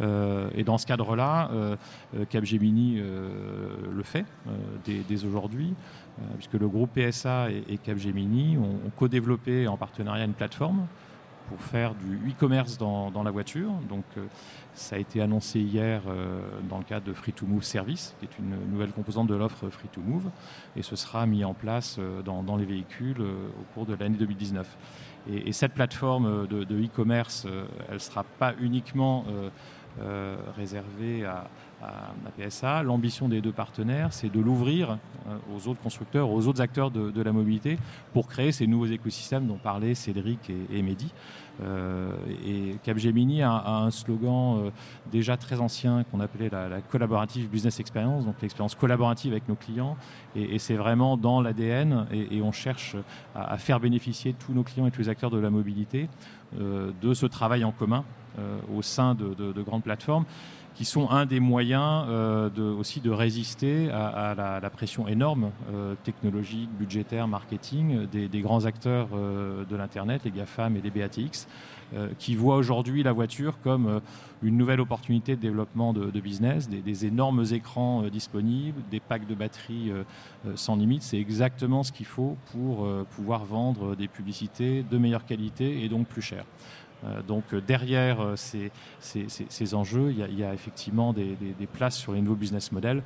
et 0.00 0.64
dans 0.64 0.78
ce 0.78 0.86
cadre-là, 0.86 1.50
Capgemini 2.30 2.96
le 2.96 4.02
fait 4.02 4.24
dès 4.86 5.24
aujourd'hui. 5.24 5.74
Euh, 6.20 6.22
puisque 6.36 6.54
le 6.54 6.68
groupe 6.68 6.90
PSA 6.94 7.50
et, 7.50 7.76
Capgemini 7.78 8.56
ont, 8.56 8.90
co-développé 8.96 9.66
en 9.66 9.76
partenariat 9.76 10.24
une 10.24 10.34
plateforme 10.34 10.86
pour 11.48 11.60
faire 11.60 11.94
du 11.94 12.30
e-commerce 12.30 12.78
dans, 12.78 13.22
la 13.22 13.30
voiture. 13.30 13.70
Donc 13.88 14.04
ça 14.74 14.96
a 14.96 14.98
été 14.98 15.20
annoncé 15.20 15.60
hier 15.60 16.02
dans 16.68 16.78
le 16.78 16.84
cadre 16.84 17.06
de 17.06 17.12
Free 17.12 17.32
to 17.32 17.46
Move 17.46 17.62
Service, 17.62 18.14
qui 18.18 18.26
est 18.26 18.38
une 18.38 18.56
nouvelle 18.70 18.92
composante 18.92 19.28
de 19.28 19.34
l'offre 19.34 19.68
Free 19.68 19.88
to 19.88 20.00
Move, 20.00 20.30
et 20.76 20.82
ce 20.82 20.96
sera 20.96 21.26
mis 21.26 21.44
en 21.44 21.54
place 21.54 21.98
dans, 22.24 22.56
les 22.56 22.64
véhicules 22.64 23.20
au 23.20 23.74
cours 23.74 23.86
de 23.86 23.94
l'année 23.94 24.16
2019. 24.16 24.76
Et, 25.30 25.52
cette 25.52 25.74
plateforme 25.74 26.46
de 26.46 26.84
e-commerce, 26.84 27.46
elle 27.88 27.94
ne 27.94 27.98
sera 27.98 28.24
pas 28.24 28.54
uniquement 28.60 29.24
réservée 30.56 31.24
à, 31.24 31.46
à, 31.84 32.30
PSA. 32.38 32.82
L'ambition 32.82 33.28
des 33.28 33.40
deux 33.40 33.52
partenaires, 33.52 34.12
c'est 34.12 34.32
de 34.32 34.40
l'ouvrir 34.40 34.98
euh, 35.28 35.36
aux 35.54 35.68
autres 35.68 35.80
constructeurs, 35.80 36.30
aux 36.30 36.46
autres 36.46 36.60
acteurs 36.60 36.90
de, 36.90 37.22
la 37.22 37.32
mobilité 37.32 37.78
pour 38.12 38.26
créer 38.26 38.52
ces 38.52 38.66
nouveaux 38.66 38.86
écosystèmes 38.86 39.46
dont 39.46 39.56
parlaient 39.56 39.94
Cédric 39.94 40.50
et, 40.50 40.82
Mehdi. 40.82 41.12
Euh, 41.62 42.10
et 42.46 42.76
Capgemini 42.82 43.42
a, 43.42 43.64
un 43.66 43.90
slogan 43.90 44.58
euh, 44.58 44.70
déjà 45.12 45.36
très 45.36 45.60
ancien 45.60 46.04
qu'on 46.04 46.20
appelait 46.20 46.50
la, 46.50 46.80
collaborative 46.80 47.48
business 47.48 47.78
experience, 47.80 48.24
donc 48.24 48.34
l'expérience 48.42 48.74
collaborative 48.74 49.32
avec 49.32 49.48
nos 49.48 49.54
clients. 49.54 49.96
Et, 50.34 50.58
c'est 50.58 50.74
vraiment 50.74 51.16
dans 51.16 51.40
l'ADN 51.40 52.06
et, 52.12 52.42
on 52.42 52.52
cherche 52.52 52.96
à, 53.34 53.56
faire 53.58 53.80
bénéficier 53.80 54.34
tous 54.34 54.52
nos 54.52 54.62
clients 54.62 54.86
et 54.86 54.90
tous 54.90 55.02
les 55.02 55.08
acteurs 55.08 55.30
de 55.30 55.38
la 55.38 55.50
mobilité 55.50 56.08
de 56.58 57.14
ce 57.14 57.26
travail 57.26 57.64
en 57.64 57.72
commun 57.72 58.04
au 58.74 58.82
sein 58.82 59.14
de 59.14 59.62
grandes 59.62 59.82
plateformes 59.82 60.24
qui 60.74 60.84
sont 60.84 61.08
un 61.10 61.24
des 61.24 61.40
moyens 61.40 62.04
euh, 62.08 62.50
aussi 62.76 63.00
de 63.00 63.10
résister 63.10 63.90
à, 63.90 64.34
la, 64.60 64.70
pression 64.70 65.06
énorme 65.06 65.52
euh, 65.72 65.94
technologique, 66.02 66.68
budgétaire, 66.70 67.28
marketing 67.28 68.06
des, 68.06 68.40
grands 68.40 68.64
acteurs 68.64 69.08
euh, 69.14 69.64
de 69.64 69.76
l'Internet, 69.76 70.22
les 70.24 70.30
GAFAM 70.30 70.76
et 70.76 70.80
les 70.80 70.90
BATX, 70.90 71.46
qui 72.18 72.34
voient 72.34 72.56
aujourd'hui 72.56 73.04
la 73.04 73.12
voiture 73.12 73.60
comme 73.62 74.00
une 74.42 74.56
nouvelle 74.56 74.80
opportunité 74.80 75.36
de 75.36 75.40
développement 75.40 75.92
de, 75.92 76.20
business, 76.20 76.68
des, 76.68 77.06
énormes 77.06 77.44
écrans 77.52 78.02
disponibles, 78.08 78.80
des 78.90 78.98
packs 78.98 79.28
de 79.28 79.34
batteries 79.34 79.92
sans 80.56 80.74
limite. 80.74 81.02
C'est 81.02 81.18
exactement 81.18 81.84
ce 81.84 81.92
qu'il 81.92 82.06
faut 82.06 82.36
pour 82.50 82.88
pouvoir 83.10 83.44
vendre 83.44 83.94
des 83.94 84.08
publicités 84.08 84.82
de 84.82 84.98
meilleure 84.98 85.24
qualité 85.24 85.84
et 85.84 85.88
donc 85.88 86.08
plus 86.08 86.22
cher. 86.22 86.44
Euh, 87.04 87.22
donc 87.22 87.44
euh, 87.52 87.60
derrière 87.60 88.20
euh, 88.20 88.36
ces, 88.36 88.70
ces, 89.00 89.74
enjeux, 89.74 90.10
il 90.10 90.38
y, 90.38 90.44
a, 90.44 90.54
effectivement 90.54 91.12
des, 91.12 91.36
places 91.72 91.96
sur 91.96 92.12
les 92.12 92.20
nouveaux 92.20 92.36
business 92.36 92.72
models 92.72 93.02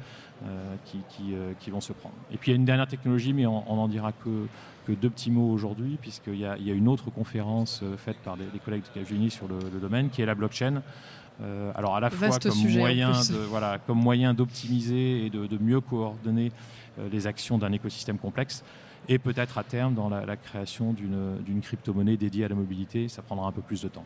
qui, 0.84 0.98
qui, 1.58 1.70
vont 1.70 1.80
se 1.80 1.92
prendre. 1.92 2.14
Et 2.32 2.36
puis 2.36 2.50
il 2.50 2.54
y 2.54 2.56
a 2.56 2.58
une 2.58 2.64
dernière 2.64 2.86
technologie, 2.86 3.32
mais 3.32 3.46
on 3.46 3.76
n'en 3.76 3.88
dira 3.88 4.12
que, 4.12 4.46
que, 4.86 4.92
deux 4.92 5.10
petits 5.10 5.30
mots 5.30 5.50
aujourd'hui, 5.50 5.98
puisqu'il 6.00 6.36
y, 6.36 6.40
y, 6.40 6.70
a 6.70 6.74
une 6.74 6.88
autre 6.88 7.10
conférence 7.10 7.82
faite 7.96 8.18
par 8.24 8.36
des, 8.36 8.44
collègues 8.64 8.82
de 8.82 9.00
Capgemini 9.00 9.30
sur 9.30 9.48
le, 9.48 9.80
domaine, 9.80 10.10
qui 10.10 10.22
est 10.22 10.26
la 10.26 10.34
blockchain. 10.34 10.82
alors 11.74 11.96
à 11.96 12.00
la 12.00 12.10
fois 12.10 12.38
comme 12.38 12.70
moyen, 12.70 13.10
de, 13.10 13.38
voilà, 13.48 13.78
comme 13.78 13.98
moyen 13.98 14.34
d'optimiser 14.34 15.26
et 15.26 15.30
de, 15.30 15.46
de, 15.46 15.58
mieux 15.58 15.80
coordonner 15.80 16.52
les 17.10 17.26
actions 17.26 17.58
d'un 17.58 17.72
écosystème 17.72 18.18
complexe, 18.18 18.62
et 19.08 19.18
peut-être 19.18 19.58
à 19.58 19.64
terme 19.64 19.94
dans 19.94 20.08
la, 20.08 20.36
création 20.36 20.92
d'une 20.92 21.60
crypto-monnaie 21.62 22.16
dédiée 22.16 22.44
à 22.44 22.48
la 22.48 22.54
mobilité. 22.54 23.08
Ça 23.08 23.22
prendra 23.22 23.48
un 23.48 23.52
peu 23.52 23.62
plus 23.62 23.82
de 23.82 23.88
temps. 23.88 24.04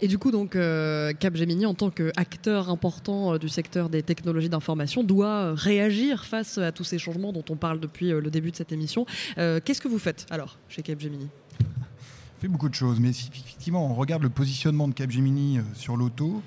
Et 0.00 0.08
du 0.08 0.18
coup, 0.18 0.30
donc, 0.30 0.56
euh, 0.56 1.12
Capgemini, 1.12 1.64
en 1.66 1.74
tant 1.74 1.90
qu'acteur 1.90 2.68
important 2.68 3.34
euh, 3.34 3.38
du 3.38 3.48
secteur 3.48 3.88
des 3.88 4.02
technologies 4.02 4.48
d'information, 4.48 5.02
doit 5.02 5.54
réagir 5.54 6.24
face 6.24 6.58
à 6.58 6.72
tous 6.72 6.84
ces 6.84 6.98
changements 6.98 7.32
dont 7.32 7.44
on 7.48 7.56
parle 7.56 7.80
depuis 7.80 8.12
euh, 8.12 8.20
le 8.20 8.30
début 8.30 8.50
de 8.50 8.56
cette 8.56 8.72
émission. 8.72 9.06
Qu'est-ce 9.36 9.80
que 9.80 9.88
vous 9.88 9.98
faites 9.98 10.26
alors 10.30 10.58
chez 10.68 10.82
Capgemini? 10.82 11.28
On 11.60 12.40
fait 12.40 12.48
beaucoup 12.48 12.68
de 12.68 12.74
choses, 12.74 13.00
mais 13.00 13.12
si 13.12 13.30
effectivement 13.32 13.86
on 13.90 13.94
regarde 13.94 14.22
le 14.22 14.28
positionnement 14.28 14.88
de 14.88 14.94
Capgemini 14.94 15.60
sur 15.74 15.96
l'auto, 15.96 16.42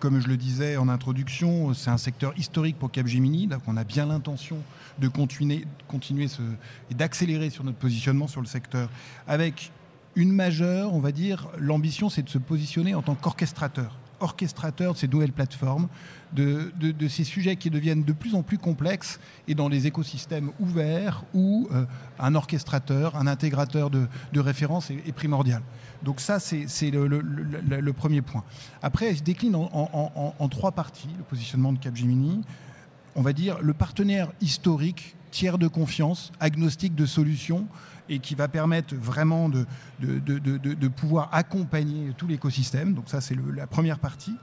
comme 0.00 0.20
je 0.20 0.28
le 0.28 0.36
disais 0.36 0.76
en 0.76 0.88
introduction, 0.88 1.72
c'est 1.74 1.90
un 1.90 1.98
secteur 1.98 2.36
historique 2.38 2.78
pour 2.78 2.90
Capgemini, 2.90 3.46
donc 3.46 3.62
on 3.66 3.76
a 3.76 3.84
bien 3.84 4.06
l'intention 4.06 4.58
de 4.98 5.08
continuer, 5.08 5.66
continuer 5.88 6.28
et 6.90 6.94
d'accélérer 6.94 7.50
sur 7.50 7.64
notre 7.64 7.78
positionnement 7.78 8.28
sur 8.28 8.40
le 8.40 8.46
secteur. 8.46 8.88
Avec 9.26 9.72
une 10.16 10.32
majeure, 10.32 10.92
on 10.94 11.00
va 11.00 11.12
dire, 11.12 11.48
l'ambition 11.58 12.08
c'est 12.08 12.22
de 12.22 12.28
se 12.28 12.38
positionner 12.38 12.94
en 12.94 13.02
tant 13.02 13.14
qu'orchestrateur 13.14 13.96
orchestrateur 14.24 14.94
de 14.94 14.98
ces 14.98 15.06
nouvelles 15.06 15.32
plateformes, 15.32 15.88
de, 16.32 16.72
ces 17.08 17.24
sujets 17.24 17.56
qui 17.56 17.70
deviennent 17.70 18.02
de 18.02 18.12
plus 18.12 18.34
en 18.34 18.42
plus 18.42 18.58
complexes 18.58 19.20
et 19.46 19.54
dans 19.54 19.68
les 19.68 19.86
écosystèmes 19.86 20.50
ouverts 20.58 21.22
où 21.32 21.68
euh, 21.72 21.84
un 22.18 22.34
orchestrateur, 22.34 23.16
un 23.16 23.26
intégrateur 23.26 23.90
de, 23.90 24.08
référence 24.34 24.90
est, 24.90 25.12
primordial. 25.12 25.62
Donc 26.02 26.20
ça, 26.20 26.40
c'est 26.40 26.90
le, 26.90 27.92
premier 27.92 28.22
point. 28.22 28.42
Après, 28.82 29.06
elle 29.06 29.16
se 29.18 29.22
décline 29.22 29.54
en, 29.54 30.48
trois 30.48 30.72
parties, 30.72 31.08
le 31.16 31.24
positionnement 31.24 31.72
de 31.72 31.78
Capgemini. 31.78 32.42
On 33.14 33.22
va 33.22 33.32
dire 33.32 33.58
le 33.60 33.74
partenaire 33.74 34.32
historique, 34.40 35.14
tiers 35.30 35.56
de 35.58 35.68
confiance, 35.68 36.32
agnostique 36.40 36.94
de 36.96 37.06
solutions, 37.06 37.66
et 38.08 38.18
qui 38.18 38.34
va 38.34 38.48
permettre 38.48 38.94
vraiment 38.94 39.48
de, 39.48 39.66
de, 40.00 40.88
pouvoir 40.88 41.28
accompagner 41.32 42.12
tout 42.16 42.26
l'écosystème. 42.26 42.94
Donc 42.94 43.08
ça, 43.08 43.20
c'est 43.20 43.36
la 43.54 43.66
première 43.66 43.98
partie. 43.98 44.36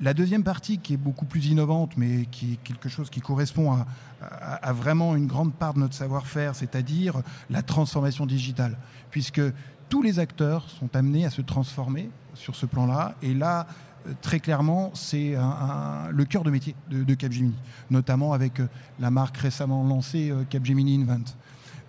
La 0.00 0.12
deuxième 0.12 0.44
partie, 0.44 0.78
qui 0.78 0.94
est 0.94 0.98
beaucoup 0.98 1.24
plus 1.24 1.46
innovante, 1.46 1.96
mais 1.96 2.26
qui 2.26 2.54
est 2.54 2.56
quelque 2.56 2.88
chose 2.88 3.08
qui 3.08 3.20
correspond 3.20 3.72
à, 3.72 3.86
à 4.20 4.72
vraiment 4.72 5.16
une 5.16 5.26
grande 5.26 5.54
part 5.54 5.74
de 5.74 5.80
notre 5.80 5.94
savoir-faire, 5.94 6.54
c'est-à-dire 6.54 7.22
la 7.48 7.62
transformation 7.62 8.26
digitale, 8.26 8.76
puisque 9.10 9.40
tous 9.88 10.02
les 10.02 10.18
acteurs 10.18 10.68
sont 10.68 10.94
amenés 10.96 11.24
à 11.24 11.30
se 11.30 11.42
transformer 11.42 12.10
sur 12.34 12.56
ce 12.56 12.66
plan-là. 12.66 13.14
Et 13.22 13.34
là, 13.34 13.66
euh, 14.06 14.12
très 14.20 14.40
clairement, 14.40 14.90
c'est 14.94 15.34
le 16.10 16.24
cœur 16.24 16.42
de 16.42 16.50
métier 16.50 16.74
de, 16.90 17.14
Capgemini, 17.14 17.54
notamment 17.90 18.32
avec 18.32 18.60
euh, 18.60 18.68
la 19.00 19.10
marque 19.10 19.36
récemment 19.36 19.84
lancée 19.84 20.30
euh, 20.30 20.44
Capgemini 20.48 21.00
Invent. 21.02 21.34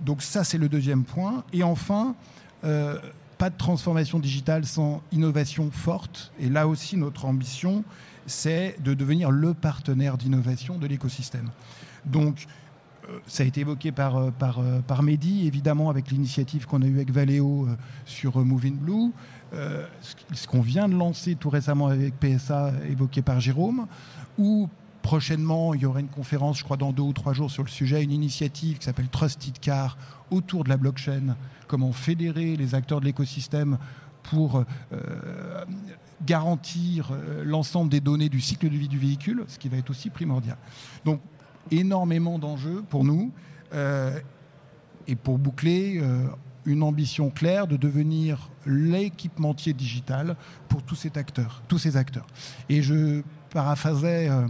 Donc 0.01 0.21
ça, 0.21 0.43
c'est 0.43 0.57
le 0.57 0.69
deuxième 0.69 1.03
point. 1.03 1.43
Et 1.53 1.63
enfin, 1.63 2.15
pas 2.61 3.49
de 3.49 3.57
transformation 3.57 4.19
digitale 4.19 4.65
sans 4.65 5.01
innovation 5.11 5.69
forte. 5.71 6.31
Et 6.39 6.49
là 6.49 6.67
aussi, 6.67 6.97
notre 6.97 7.25
ambition, 7.25 7.83
c'est 8.25 8.75
de 8.83 8.93
devenir 8.93 9.31
le 9.31 9.53
partenaire 9.53 10.17
d'innovation 10.17 10.77
de 10.77 10.87
l'écosystème. 10.87 11.49
Donc, 12.05 12.47
euh, 13.09 13.19
ça 13.25 13.43
a 13.43 13.45
été 13.45 13.61
évoqué 13.61 13.91
par, 13.91 14.17
euh, 14.17 14.31
par, 14.31 14.59
euh, 14.59 14.79
par 14.79 15.03
Mehdi, 15.03 15.47
évidemment, 15.47 15.89
avec 15.89 16.11
l'initiative 16.11 16.65
qu'on 16.65 16.81
a 16.81 16.85
eue 16.85 16.95
avec 16.95 17.11
Valeo 17.11 17.67
sur 18.05 18.43
Moving 18.43 18.77
Blue. 18.77 19.11
ce 20.33 20.45
qu'on 20.45 20.61
vient 20.61 20.89
de 20.89 20.95
lancer 20.95 21.35
tout 21.35 21.49
récemment 21.49 21.87
avec 21.87 22.15
PSA, 22.19 22.73
évoqué 22.89 23.21
par 23.21 23.39
Jérôme, 23.39 23.87
ou 24.37 24.67
prochainement, 25.07 25.73
il 25.73 25.81
y 25.81 25.85
aura 25.85 26.01
une 26.01 26.09
conférence, 26.09 26.59
je 26.59 26.63
crois, 26.65 26.75
dans 26.75 26.91
deux 26.91 27.03
ou 27.03 27.13
trois 27.13 27.31
jours 27.31 27.49
sur 27.49 27.63
le 27.63 27.69
sujet, 27.69 28.03
une 28.03 28.11
initiative 28.11 28.77
qui 28.77 28.85
s'appelle 28.85 29.07
Trusted 29.07 29.57
Car 29.59 29.97
autour 30.31 30.65
de 30.65 30.69
la 30.69 30.75
blockchain, 30.75 31.37
comment 31.67 31.93
fédérer 31.93 32.57
les 32.57 32.75
acteurs 32.75 32.99
de 32.99 33.05
l'écosystème 33.05 33.77
pour 34.23 34.65
garantir 36.25 37.13
l'ensemble 37.45 37.89
des 37.89 38.01
données 38.01 38.27
du 38.27 38.41
cycle 38.41 38.69
de 38.69 38.75
vie 38.75 38.89
du 38.89 38.99
véhicule, 38.99 39.45
ce 39.47 39.57
qui 39.57 39.69
va 39.69 39.77
être 39.77 39.89
aussi 39.89 40.09
primordial. 40.09 40.57
Donc 41.05 41.21
énormément 41.71 42.39
d'enjeux 42.39 42.83
pour 42.89 43.03
nous. 43.03 43.31
Euh, 43.73 44.19
et 45.07 45.15
pour 45.15 45.37
boucler, 45.37 45.99
euh, 46.01 46.27
une 46.65 46.83
ambition 46.83 47.29
claire 47.29 47.65
de 47.67 47.77
devenir 47.77 48.49
l'équipementier 48.65 49.71
digital 49.71 50.35
pour 50.67 50.83
tous 50.83 50.95
ces 50.95 51.17
acteurs. 51.17 51.61
Tous 51.69 51.77
ces 51.77 51.95
acteurs. 51.95 52.27
Et 52.67 52.81
je 52.81 53.21
paraphrasais 53.57 54.29
euh, 54.29 54.47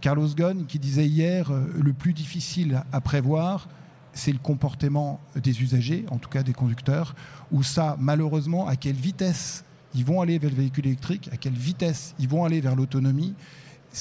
Carlos 0.00 0.26
Ghosn 0.26 0.66
qui 0.66 0.80
disait 0.80 1.06
hier 1.06 1.52
le 1.52 1.92
plus 1.92 2.12
difficile 2.12 2.82
à 2.90 3.00
prévoir, 3.00 3.68
c'est 4.12 4.32
le 4.32 4.40
comportement 4.40 5.20
des 5.36 5.62
usagers, 5.62 6.04
en 6.10 6.18
tout 6.18 6.28
cas 6.28 6.42
des 6.42 6.52
conducteurs, 6.52 7.14
où 7.52 7.62
ça, 7.62 7.96
malheureusement, 8.00 8.66
à 8.66 8.74
quelle 8.74 8.96
vitesse 8.96 9.64
ils 9.94 10.04
vont 10.04 10.20
aller 10.20 10.36
vers 10.40 10.50
le 10.50 10.56
véhicule 10.56 10.88
électrique, 10.88 11.30
à 11.32 11.36
quelle 11.36 11.52
vitesse 11.52 12.16
ils 12.18 12.28
vont 12.28 12.44
aller 12.44 12.60
vers 12.60 12.74
l'autonomie, 12.74 13.34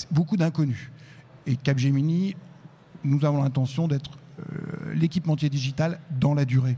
beaucoup 0.09 0.35
d'inconnus. 0.35 0.89
Et 1.45 1.55
Capgemini, 1.55 2.35
nous 3.03 3.23
avons 3.23 3.43
l'intention 3.43 3.88
d'être 3.88 4.17
euh, 4.39 4.93
l'équipementier 4.95 5.51
digital 5.51 5.99
dans 6.19 6.33
la 6.33 6.45
durée. 6.45 6.75